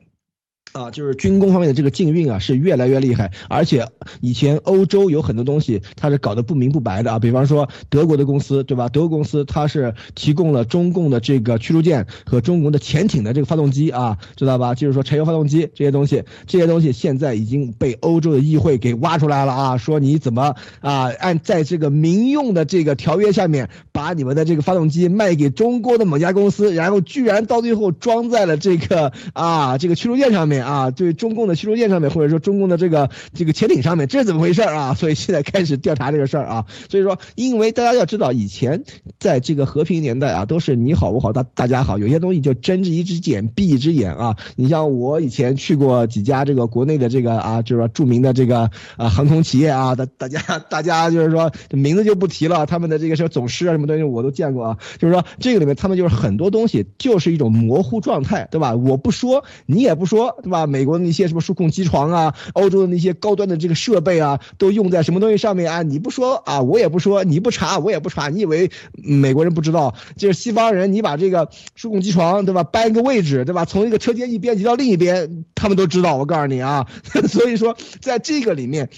[0.73, 3.89] 啊，就是军工方面的这个禁运啊，是越来越厉害，而且
[4.21, 7.19] 以前欧洲有很多东西，它是搞得不明不白的啊。
[7.19, 8.89] 比方说德国的公司，对吧？
[8.89, 14.77] 德国公司它是提供了中共的这个驱逐舰和中国的潜艇的这个发动机啊，知道吧？
[14.77, 30.60] 就是说柴油发动机这些东西，这些东西现在已经被欧洲的议会给挖出来了啊，说你怎么啊，按在这个民用的这个条约下面，把你们的这个发动机卖给中国的某家公司，然后居然到最后装在了这个啊这个驱逐舰上面。
[30.65, 34.95] 啊，对中共的驱逐舰上面，或者说中共的这个这个潜艇上面，这是怎么回事啊？
[34.95, 36.67] 所以现在开始调查这个事儿啊。
[36.89, 38.83] 所以说，因为大家要知道，以前
[39.19, 44.37] 在这个和平年代啊，都是你好我好大大家好，有些东西就睁一只眼闭一只眼啊。
[44.57, 50.41] 你像我以前去过几家这个国内的这个啊，就是说著名的这个啊航空企业啊，大大家
[50.71, 54.79] 大家就是说名字就不提了，他们的这个什么总师啊什么东西我都见过啊。
[54.99, 58.75] 就是说这个里面他们就是很多东西就是一种模糊状态，对吧？
[58.75, 60.37] 我不说，你也不说。
[60.51, 65.83] 吧美国的那些什么数控机床啊，欧洲的那些高端的这个设备啊，都用在什么东西上面啊？
[65.83, 68.29] 你不说啊，我也不说；你不查，我也不查。
[68.29, 69.95] 你以为美国人不知道？
[70.17, 72.65] 就是西方人，你把这个数控机床，对吧？
[72.65, 73.65] 搬一个位置，对吧？
[73.65, 76.17] 从一个车间一边移到另一边，他们都知道。
[76.17, 76.87] 我告诉你啊，
[77.29, 78.91] 所以说在这个里面。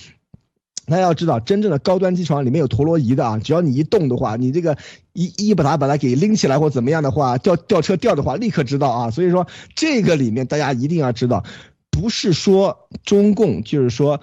[0.87, 4.77] 那要知道，真正的高端机床里面有陀螺仪的啊，只要你一动的话，你这个
[5.13, 9.11] 一一把它把它给拎起来或怎么样的话，吊吊车吊的话，立刻知道啊。
[9.11, 11.45] 所以说这个里面大家一定要知道，
[11.91, 14.21] 不是说中共就是说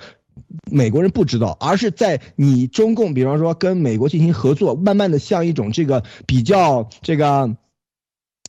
[0.69, 7.55] 美国人不知道，而是在你中共，比方说跟美国进行合作，慢慢的像一种这个比较这个。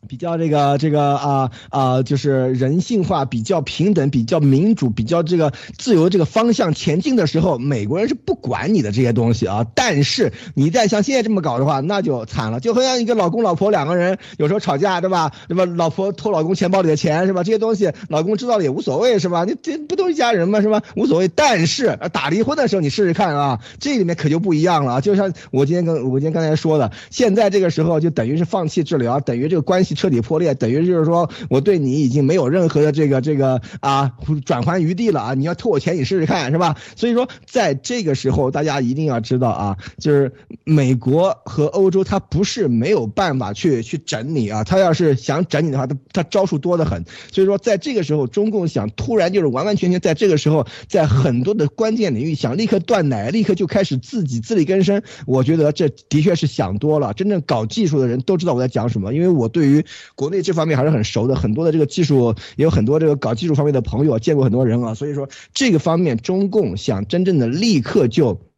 [0.09, 9.66] 比较这个这个啊啊，就是人性化、比较平等、比较民主、比较这个自由这个方向前进的时候，美国人是不管你的这些东西啊。
[9.74, 15.32] 但是你再像现在这么搞的话，那就惨了，就好像一个老公老婆两个人有时候吵架，对吧？
[15.48, 15.64] 对吧？
[15.66, 17.44] 老婆偷老公钱包里的钱，是吧？
[17.44, 19.44] 这些东西老公知道了也无所谓，是吧？
[19.44, 20.61] 你这不都一家人吗？
[20.62, 20.82] 是吧？
[20.96, 21.28] 无所谓。
[21.28, 25.01] 但是打离婚的时候，你试试看啊，这里面可就不一样了。
[25.03, 29.89] 就像我今天跟我今天刚才说的，现在这个时候就等于是放弃治疗，等于这个关系。
[29.95, 34.12] 彻底破裂，等于就是说我对你已经没有任何的这个这个啊
[34.45, 35.34] 转还余地了啊！
[35.34, 36.76] 你要偷我钱，你试试看，是吧？
[36.97, 40.32] 所以说，在这个时候，大家一定要知道啊，就是
[40.64, 47.05] 美国和欧洲，他不是没有办法去去整你啊，他要是想整你的话，他他招数多得很。
[47.32, 57.12] 所以说，在这个时候，中共想突然就是完完全全在这个时候，在很多的关键领域想立刻断奶，立刻就开始自己自力更生，我觉得这的确是想多了。
[57.14, 59.80] 真正搞技术的人都知道我在讲什么，因为我对于
[60.14, 68.49] 国内这方面还是很熟的，很多的这个技术也有很多这个搞技术方面的朋友，见过很多人啊，所以说这个方面中共想真正的立刻就。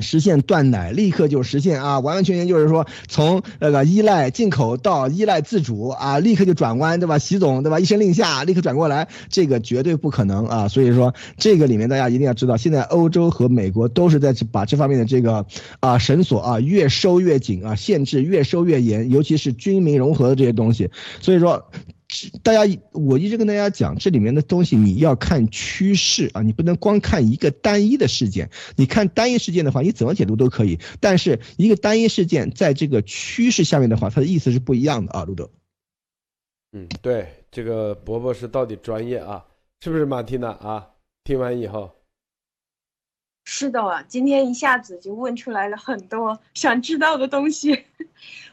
[0.00, 2.00] 实现断奶，立刻就实现啊！
[2.00, 7.18] 完完全全就是说，从那个依赖进口到依赖自主啊，立刻就转弯，对吧？
[7.18, 7.78] 习总，对吧？
[7.78, 10.68] 一声令下，立刻转过来，这个绝对不可能啊！
[10.68, 15.46] 所以说，这个里面大家一定要知道，现在欧洲和美国都是在把这方面的这个
[15.80, 20.90] 啊绳索啊越收越紧啊，限制越收越严，尤其是军民融合的这些东西。
[21.20, 21.64] 所以说。
[22.42, 28.50] 大家，我一直跟大家讲，这里面的东西你要看趋势啊，你不能光看一个单一的事件。
[28.76, 30.78] 你看单一事件的话，你怎么解读都可以。
[31.00, 35.50] 但是一个单一事件在这个趋势下面的话，它的意思是不一样的啊，路德。
[36.72, 39.44] 嗯，对，这个伯伯是到底专业啊，
[39.82, 40.86] 是不是马蒂娜啊？
[41.24, 41.90] 听完以后，
[43.50, 47.86] 是的，今天一下子就问出来了很多想知道的东西。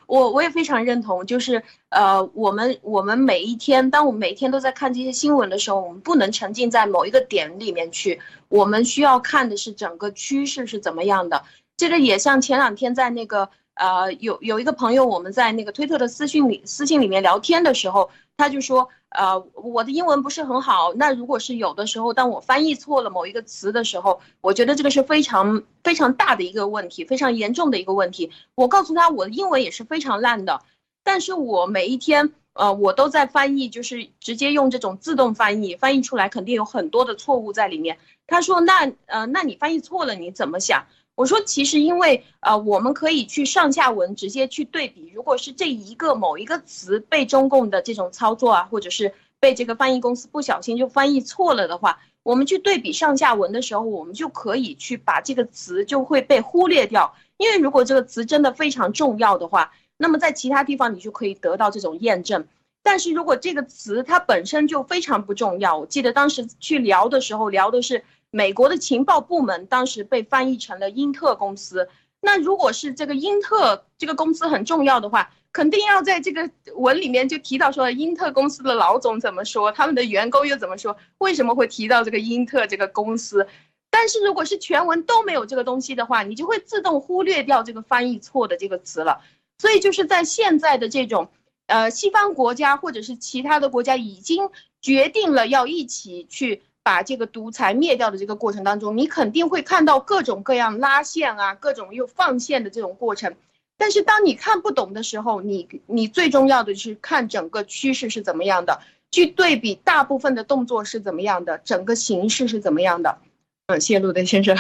[0.08, 11.44] 我我也非常认同，就是呃，我们我们每一天，当我们每一天都在看这些新闻的时候，我们不能沉浸在某一个点里面去，我们需要看的是整个趋势是怎么样的。
[11.76, 18.90] 这个也像前两天在那个呃，有有一个朋友，我们在那个推特的私信里私信里面聊天的时候，他就说。
[19.18, 20.92] 呃，我的英文不是很好。
[20.94, 28.30] 那如果是有的时候，当我翻译错了某一个词的时候，我觉得这个是非常非常大的一个问题，非常严重的一个问题。
[28.56, 30.64] 我告诉他，我的英文也是非常烂的，
[31.06, 38.00] 但是我每一天呃，我都在翻译，就是直接用这种自动翻译，翻译出来肯定有很多的错误在里面。
[38.28, 40.88] 他说，那呃，那你翻译错了，你怎么想？
[41.16, 57.16] 我说，其实因为呃，我们可以去上下文直接去对比，如果是这一个某一个词被中共的这种操作啊，或者是被这个翻译公司不小心就翻译错了的话，我们去对比上下文的时候，我们就可以去把这个词就会被忽略掉。
[57.38, 62.46] 因为如果这个词真的非常重要的话，那么在其他地方你就可以得到这种验证。
[62.84, 68.04] 但是如果这个词它本身就非常不重要，我记得当时去聊的时候聊的是
[68.36, 71.88] 美国的情报部门，当时被翻译成了英特公司。
[72.20, 83.48] 那如果是这个英特这个公司很重要的话，肯定要在这个文里面就提到说英特公司的老总怎么说，他们的员工又怎么说，为什么会提到这个英特这个公司？
[83.90, 89.22] 但是如果是全文都没有这个东西的话，你就会自动忽略掉这个翻译错的这个词了。
[89.60, 91.30] 所以就是在现在的这种，
[91.68, 94.50] 呃，西方国家或者是其他的国家已经
[94.82, 103.34] 决定了要一起去把这个独裁灭掉的这个过程当中，你肯定会看到各种各样拉线啊，各种又放线的这种过程。
[103.76, 113.18] 但是当你看不懂的时候，你你最重要的是看整个趋势是怎么样的，去对比大部分的动作是怎么样的，整个形势是怎么样的。
[113.66, 114.56] 嗯，谢路德先生，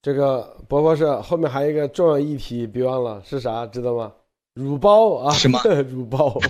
[0.00, 4.10] 这个博博士后面还有一个重要议题，别忘了是啥，知道吗？
[4.54, 6.40] 乳包啊，什 么乳包？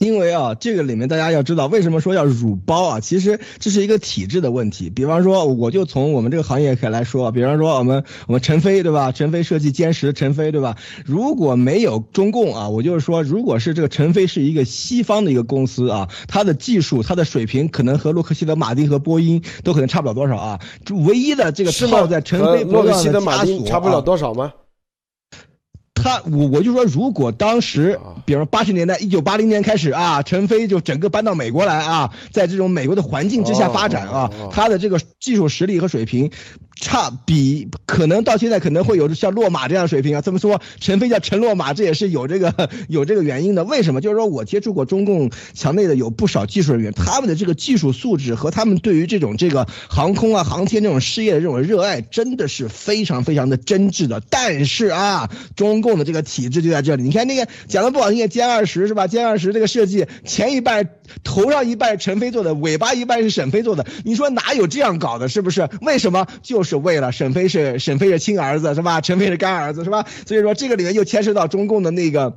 [0.00, 3.00] 因为啊，这个里面大家要知道，为什么说要乳包啊？
[3.00, 4.88] 其实这是一个体制的问题。
[4.88, 9.12] 比方说，我就从我们这个行业可以来说，比方说我们我们陈飞对吧？
[9.12, 10.74] 陈飞设计歼十，陈飞对吧？
[11.04, 20.60] 如果没有中共啊，我就是说，如果是这个陈飞是一个西方的一个公司啊，它的技术、它的水平可能和洛克希德马丁和波音都可能差不了多少啊。
[21.06, 24.50] 唯一的这个套在陈飞洛克希德马丁差不了多少吗？
[26.02, 36.30] 他我我就说，如果当时，比如说八十年代，一九八零年开始啊，陈飞就整个搬到美国来啊，在这种美国的环境之下发展啊，他的这个技术实力和水平。
[36.80, 43.62] 差比可能到现在可能会有像落马这样的水平啊，这么说陈飞叫陈落马，这也是有这个 有这个原因的。
[43.64, 44.00] 为什么？
[44.00, 54.22] 就是说我接触过中共墙内的有不少技术人员，他们的这个技术素质和他们对于这种这个航空啊、航天这种事业的这种热爱，真的是非常非常的真挚的。
[54.30, 57.02] 但是啊，中共的这个体制就在这里。
[57.02, 59.06] 你看那个讲的不好听，歼二十是吧？
[59.06, 60.88] 歼二十这个设计前一半
[61.24, 63.84] 头上一半陈飞做的，尾巴一半是沈飞做的。
[64.04, 65.28] 你说哪有这样搞的？
[65.28, 65.68] 是不是？
[65.82, 66.26] 为什么？
[66.42, 66.69] 就是。
[66.70, 69.00] 是为了沈飞是沈飞是亲儿子是吧？
[69.02, 70.06] 陈飞是干儿子是吧？
[70.26, 72.36] 所以说这个里面又牵涉到中共的那个，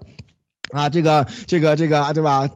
[0.72, 2.50] 啊，这个这个这个对吧？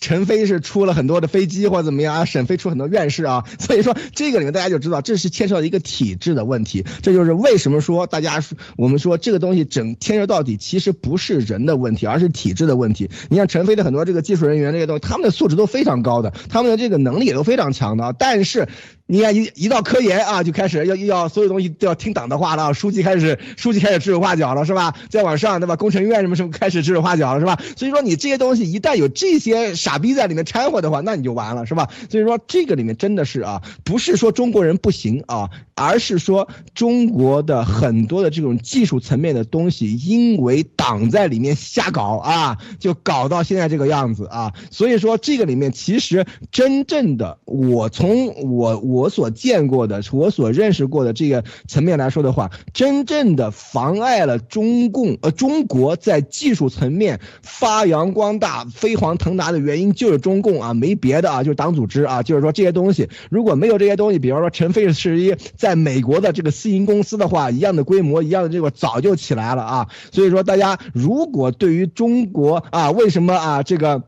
[0.00, 2.24] 陈飞是出了很多的飞机或者怎么样啊？
[2.24, 6.84] 沈飞出很多院士啊，所以说这个里面大家就知道，这是牵涉到一个体制的问题。
[7.02, 8.40] 这就是为什么说大家
[8.76, 13.10] 我们说这个东西整牵涉到底，其实不是人的问题，而是体制的问题。
[13.28, 18.68] 你像陈飞的很多这个技术人员这些东西，他们的素质都非常高的，他们的这个能力也都非常强的，但是。
[19.06, 24.94] 你看一一到科研啊，就开始要要所有东西都要听党的话了，书记开始书记开始指手画脚了，是吧？
[25.10, 25.76] 再往上对吧？
[25.76, 27.60] 工程院什么什么开始指手画脚了，是吧？
[27.76, 31.90] 所以说你这些东西一旦有这些傻逼在里面掺和的话，那你就完了，是吧？
[32.08, 44.54] 所以说这个里面真的是啊，不是说中国人不行啊，而是说中国的很多的这种技术层面的东西，因为党在里面瞎搞啊，就搞到现在这个样子啊。
[44.70, 49.01] 所以说这个里面其实真正的我从我我。
[49.02, 69.88] 我所见过的，我所认识过的这个层面来说的话，真正的妨碍了中共呃中国在技术层面发扬光大、飞黄腾达的原因，就是中共啊，没别的啊，就是党组织啊，就是说这些东西如果没有这些东西，比方说陈飞是一在美国的这个私营公司的话，一样的规模，一样的这个早就起来了啊。
[70.12, 74.04] 所以说，大家如果对于中国啊，为什么啊这个？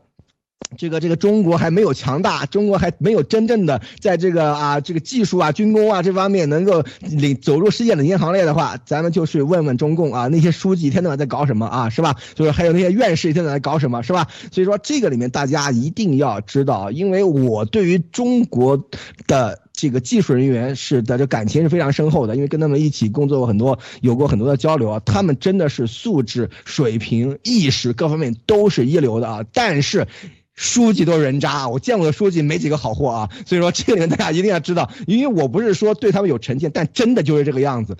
[0.77, 12.15] 这个这个中国还没有强大，中国还没有真正的在这个啊这个技术啊军工啊这方面能够领走入世界领先行列的话，咱们就去问问中共啊那些书记一天到晚在搞什么啊是吧？
[12.33, 14.27] 就是还有那些院士一天到晚在搞什么是吧？
[14.51, 18.89] 所以说这个里面大家一定要知道，因为我对于中国
[19.27, 30.07] 的这个技术人员是的这感情是非常深厚的，因为跟他们一起工作过很多，有过很多的交流啊，他们真的是素质水平意识各方面都是一流的啊，但是。
[30.55, 37.97] 书记都是人渣，我见过的书记没几个好货啊，所以说这个里面大家一定要知道，因为我不是说对他们有成见，但真的就是这个样子，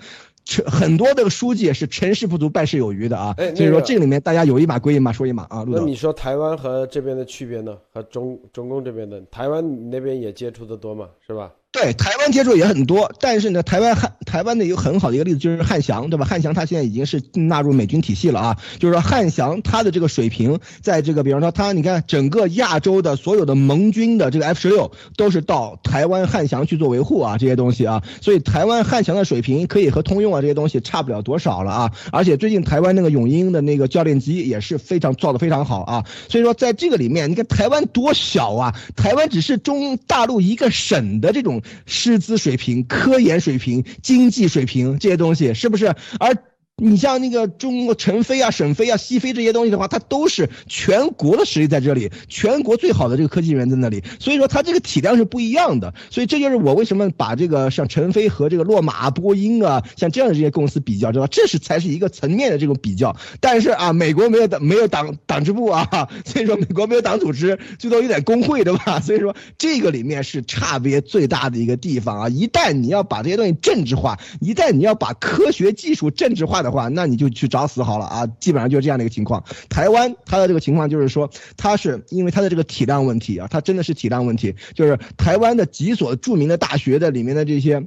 [0.66, 5.64] 很多的书记是成事不足败事有余的啊，所以说这个里面大家有一码归一码，说一码啊。
[5.66, 7.76] 那你说台湾和这边的区别呢？
[7.92, 11.50] 和中中共这边的台湾那边也接触的多嘛，是吧？
[11.76, 16.24] 对，台湾接触也很多，但是呢，台湾汉台湾的一个很好的一个例子就是汉翔，对吧？
[16.24, 41.60] 汉翔它现在已经是纳入美军体系了啊，就是说汉翔它的这个水平，在这个比方说它，你看整个亚洲的所有的盟军的这个 F 十六都是到台湾汉翔去做维护啊，这些东西啊，所以台湾汉翔的水平可以和通用啊这些东西差不了多少了啊，而且最近台湾那个永鹰的那个教练机也是非常造的非常好啊，所以说在这个里面，你看台湾多小啊，台湾只是中大陆一个省的这种。
[41.86, 45.86] 师资水平、科研水平、经济水平这些东西，是不是？
[46.18, 46.34] 而
[46.82, 55.94] 你像那个中国成飞啊、沈飞啊、西飞这些东西的话，它都是全国的实力在这里，全国最好的这个科技人员在那里，所以说它这个体量是不一样的。
[56.10, 63.16] 所以这就是我为什么把这个像成飞和这个洛马、波音啊，像这样的这些公司比较，知道这是才是一个层面的这种比较。
[63.40, 69.00] 但是啊，美国没有党没有党党支部啊，所以说美国没有党组织，最多有点工会，对吧？
[69.00, 72.28] 所以说这个里面是差别最大的一个地方啊。
[72.28, 76.76] 一旦你要把这些东西政治化，一旦你要把科学技术政治化的。
[76.76, 78.26] 话，那你就去找死好了啊！
[78.38, 79.42] 基本上就是这样的一个情况。
[79.70, 84.54] 台湾它的这个情况就是说，它是因为它的这个体量问题啊，它真的是体量问题。
[84.74, 87.86] 就是台湾的几所著名的大学的里面的这些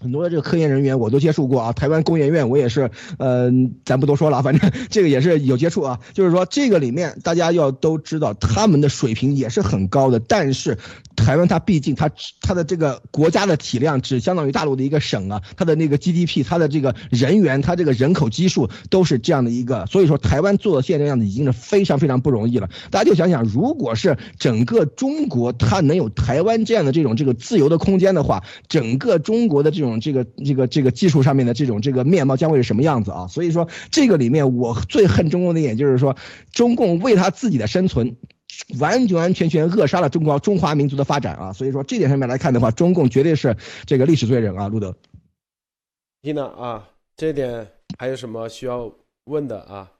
[0.00, 1.72] 很多的这个科研人员，我都接触过啊。
[1.72, 3.48] 台湾工研院我也是，呃，
[3.84, 6.00] 咱不多说了，反正 这个也是有接触啊。
[6.14, 10.78] 就是说这个里面大家要都知道，他们的水平也是很高的，但是。
[11.26, 12.08] 台湾它毕竟它
[12.40, 22.70] 它的这个国家的体量只相当于大陆的一个省啊，它的那个 GDP，它的这个人员，它这个人口基数都是这样的一个，所以说台湾做到现在这样子已经是非常非常不容易了。
[22.92, 33.26] 大家就想想，如果是整个中国它能有台湾这样的这种这个自由的空间的话，整个中国的这种这个这个这个技术上面的这种这个面貌将会是什么样子啊？
[33.26, 36.14] 所以说这个里面我最恨中共的一点就是说，
[36.52, 38.14] 中共为他自己的生存。
[38.78, 41.52] 完完全全扼杀了中国中华民族的发展啊！
[41.52, 43.56] 所以说这点上面来看的话，中共绝对是
[43.86, 44.68] 这个历史罪人啊！
[44.68, 44.94] 路德，
[46.22, 47.66] 听呢啊，这点
[47.98, 48.92] 还有什么需要
[49.24, 49.90] 问的啊？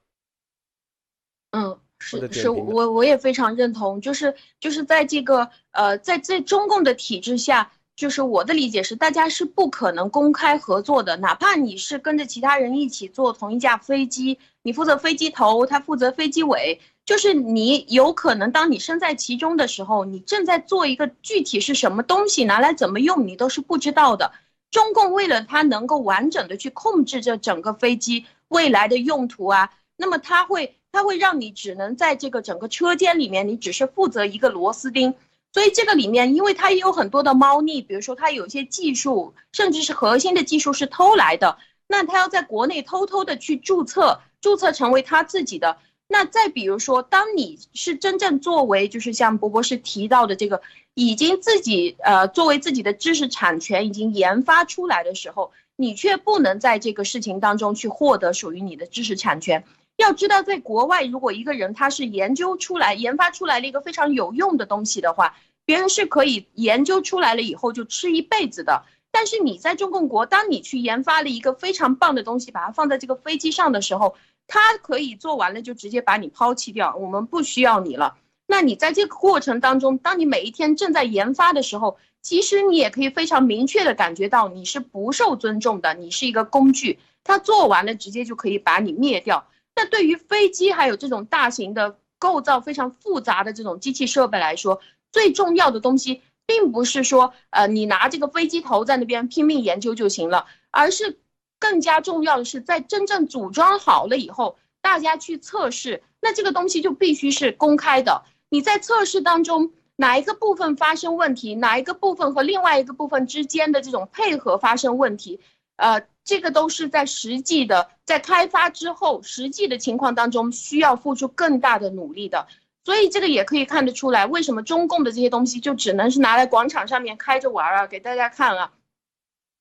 [1.53, 16.81] 嗯，是是，我我也非常认同，就是就是在这个呃，在在中共的体制下，就是我的理解是，大家是不可能公开合作的，哪怕你是跟着其他人一起坐同一架飞机，你负责飞机头，他负责飞机尾。
[17.07, 24.33] 就是你有可能，当你身在其中的时候，你正在做一个具体是什么东西，拿来怎么用，你都是不知道的。
[24.73, 35.15] 中共为了它能够完整的去控制这整个飞机未来的用途啊，那么它会它会让你只能在这个整个车间里面，你只是负责一个螺丝钉。
[35.53, 41.57] 所以这个里面，因为它也有很多的猫腻，比如说它有一些技术，甚至是核心的技术是偷来的，
[41.87, 45.79] 那它要在国内偷偷的去注册，注册成为他自己的。
[46.09, 50.63] 那再比如说，当你是真正作为，就是像博博士提到的这个，
[50.95, 59.65] 已经自己呃作为自己的知识产权已经研发出来的时候，你却不能在这个事情当中去获得属于你的知识产权。
[59.97, 68.85] 要知道，在国外，如果一个人他是研究出来、研发出来了一个非常有用的东西的话，别人是可以研究出来了以后就吃一辈子的。
[69.11, 74.15] 但是你在中共国，当你去研发了一个非常棒的东西，把它放在这个飞机上的时候，
[74.49, 78.17] 他可以做完了就直接把你抛弃掉，我们不需要你了。
[78.47, 87.01] 那你在这个过程当中，当你每一天正在研发的时候，其实你也可以非常明确的感觉到你是不受尊重的，你是一个工具。
[87.25, 89.49] 他做完了直接就可以把你灭掉。
[89.75, 101.19] 那对于飞机还有这种大型的构造非常复杂的这种机器设备来说，最重要的东西并不是说呃你拿这个飞机头在那边拼命研究就行了，而是。
[101.59, 108.23] 更加重要的是，在真正组装好了以后，大家去测试，那这个东西就必须是公开的。
[108.49, 115.41] 你在测试当中哪一个部分发生问题，哪一个部分和另外一个部分之间的这种配合发生问题，
[115.77, 122.47] 呃，这个都是在实际的在开发之后实际的情况当中需要付出更大的努力的。
[122.85, 128.71] 所以这个也可以看得出来，为什么中共的这些东西就只能是拿来广场上面开着玩啊，给大家看啊。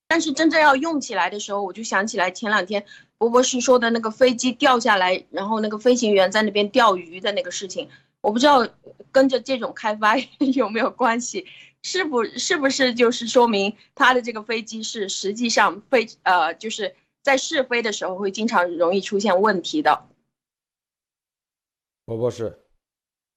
[0.07, 2.85] 但是真正要用起来的时候，我就想起来前两天
[3.17, 7.89] 博博士说的那个飞机掉下来，然后那个飞行员在那边钓鱼的那个事情，
[8.21, 8.67] 我不知道
[9.11, 10.15] 跟着这种开发
[10.53, 11.45] 有没有关系，
[11.81, 20.07] 是不是不是就是说明他的这个飞机是实际上飞呃就是在试飞的时候会经常容易出现问题的。
[22.05, 22.64] 博博士。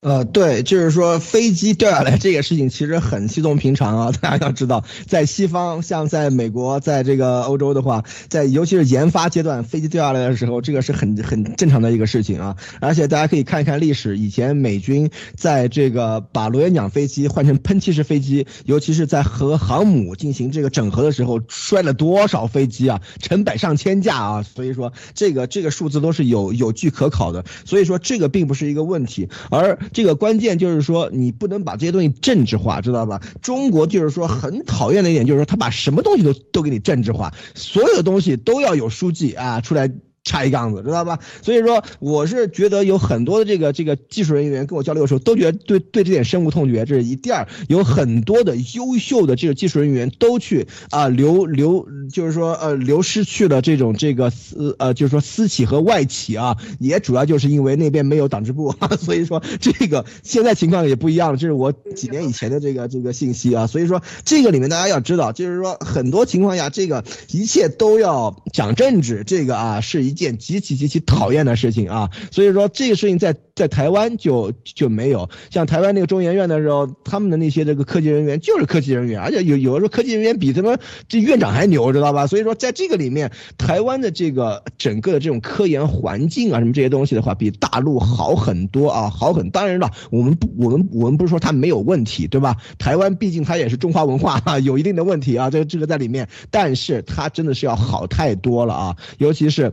[0.01, 4.13] 呃，对，就是说飞机掉下来这个事情其实很稀松平常啊。
[4.23, 12.57] 大家要知道，在西方，像在美国，在这个欧洲的话，在尤其是研发阶段，飞机掉下来的时候，这个是很很正常的一个事情啊。
[12.81, 24.43] 而且大家可以看一看历史，以前美军在这个把螺旋桨飞机换成喷气式飞机，尤其是在和航母进行这个整合的时候，摔了多少飞机啊，成百上千架啊。
[24.45, 27.45] 所以说，这个这个数字都是有有据可考的。
[27.65, 29.77] 所以说，这个并不是一个问题，而。
[29.93, 33.21] 这个关键就是说，你不能把这些东西政治化，知道吧？
[33.43, 39.91] 中国就是说很讨厌的一点，就是说他把什么东西都都给你政治化，所有东西都要有书记啊出来。
[40.29, 41.19] 插一杠子，知道吧？
[41.41, 46.85] 所以说，我是觉得有很多的这个这个技术人员跟我交流的时候，都觉得对对这点深恶痛绝。
[46.85, 61.39] 这是一第二，有很多的优秀的这个技术人员都去啊流流，就是说呃流失去了这种这个私呃就是说私企和外企啊，也主要就是因为那边没有党支部， 所以说这个现在情况也不一样了。
[61.39, 70.18] 这是我几年以前的这个这个信息啊，所以说这个里面大家要知道，就是说很多情况下，这个一切都要讲政治，这个啊是一。
[70.19, 80.79] 件极其极其讨厌的事情啊，所以说这个事情在在台湾就就没有，像台湾那个中研院的时候，他们的那些这个科技人员就是科技人员，而且有有的时候科技人员比他们
[81.09, 82.27] 这院长还牛，知道吧？
[82.27, 89.49] 所以说在这个里面，台湾的这个整个的这种科研环境啊，什么这些东西的话，比大陆好很多啊，好很。
[89.51, 92.57] 当然了，我们不我们我们不是说它没有问题，对吧？
[92.79, 99.73] 台湾毕竟它也是中华文化啊，有一定的问题啊，这个这个在里面，但是它真的是要好太多了啊，尤其是。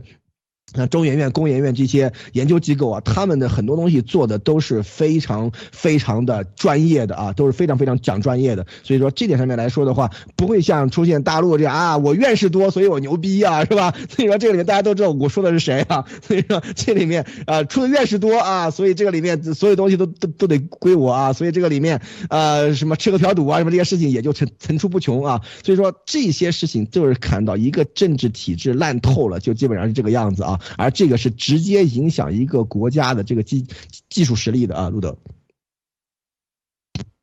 [0.74, 8.66] 那中研院、工研院这些研究机构啊，他们的很多东西做的都是非常非常的专业的啊，都是非常非常讲专业的。
[8.84, 13.94] 所以说这点上面来说的话，不会像出现大陆这样啊，我院士多，所以我牛逼啊，是吧？
[14.10, 16.04] 所以说这个里面大家都知道我说的是谁啊？
[16.22, 21.32] 所以说这里面啊，出的院士多啊，所以这个里面所有东西都都都得归我啊。
[21.32, 25.40] 所以这个里面呃，什么吃喝嫖赌啊，什么这些事情也就层层出不穷啊。
[25.64, 30.55] 所以说这些事情就是看到一个政治体制烂透了，就基本上是这个样子啊。
[30.78, 33.66] 而这个是直接影响一个国家的这个技
[34.10, 35.16] 技术实力的啊，路德。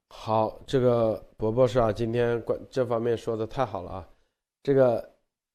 [0.09, 4.09] 好，这个博博士啊，今天关这方面说的太好了啊。
[4.63, 5.11] 这个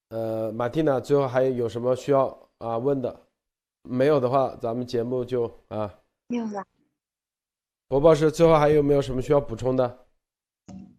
[0.09, 2.27] 呃，马蒂娜最后还有什么需要
[2.57, 3.21] 啊问的？
[3.83, 5.93] 没有的话，咱们节目就啊
[6.27, 6.65] 没有了。
[7.87, 10.06] 博博士最后还有没有什么需要补充的？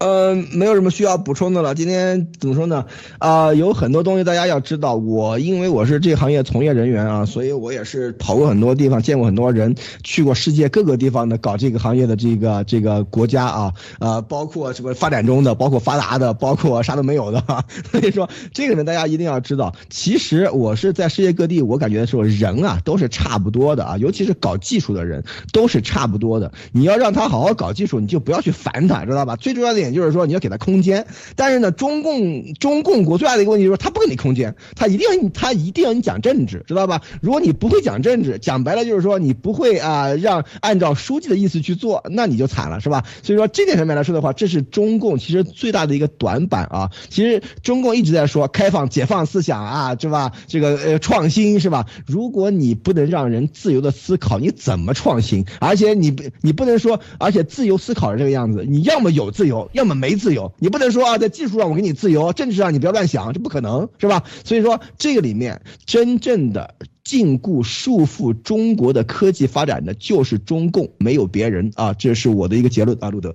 [0.00, 1.74] 嗯，没有什么需要补充的了。
[1.74, 2.84] 今天怎么说呢？
[3.18, 4.94] 啊，有很多东西大家要知道。
[4.94, 9.74] 我因为我是这行业从业人员啊，所以我也是跑过很多地方，见过很多人，
[10.04, 17.42] 去过世界各个地方的搞这个行业的这个这个国家啊，呃，包括什么发展中的，包括发达的，包括啥都没有的。
[17.90, 26.52] 所以说，这个呢大家一定要知道，其实我是在世界各地，我感觉说人啊都是差不多的啊，尤其是搞技术的人都是差不多的。
[26.70, 29.34] 你要让他好好搞技术，你就不要去烦他，知道吧？
[29.34, 31.06] 最重要的点就是说，你要给他空间。
[31.36, 37.02] 但是呢，中共中共国最大的一个问题就是，他不给你空间，他一定要，他一定要你讲政治，知道吧？
[37.20, 43.04] 如果你不会讲政治，讲白了就是说，你不会啊，让按照书记的意思去做，那你就惨了，是吧？
[43.22, 46.90] 所以说这点上面来说的话，这是中共其实最大的一个短板啊。
[47.08, 50.32] 其实中共一直在说开放、解放思想啊，是吧？
[50.46, 51.86] 这个呃创新是吧？
[52.06, 55.44] 如果你不能让人自由的思考，你怎么创新？
[55.58, 64.22] 而且你不你不能说，而且自由思考是这个样子，你要么有自由，要么没自由，你不能说啊，在技术上我给你自由，政治上你不要乱想，这不可能是吧？
[64.44, 73.34] 所以说这个里面真正的禁锢、束缚中国的科技发展的就是中共，没有别人啊，这是我的一个结论啊，路德。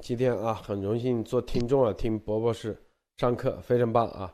[0.00, 2.76] 今天啊，很荣幸做听众啊，听博博士
[3.16, 4.32] 上课，非常棒啊，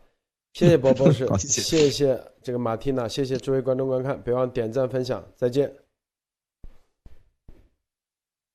[0.52, 5.85] 谢谢博博士， 谢谢这个马蒂娜，谢谢诸位观众观看，别忘点赞分享，再见。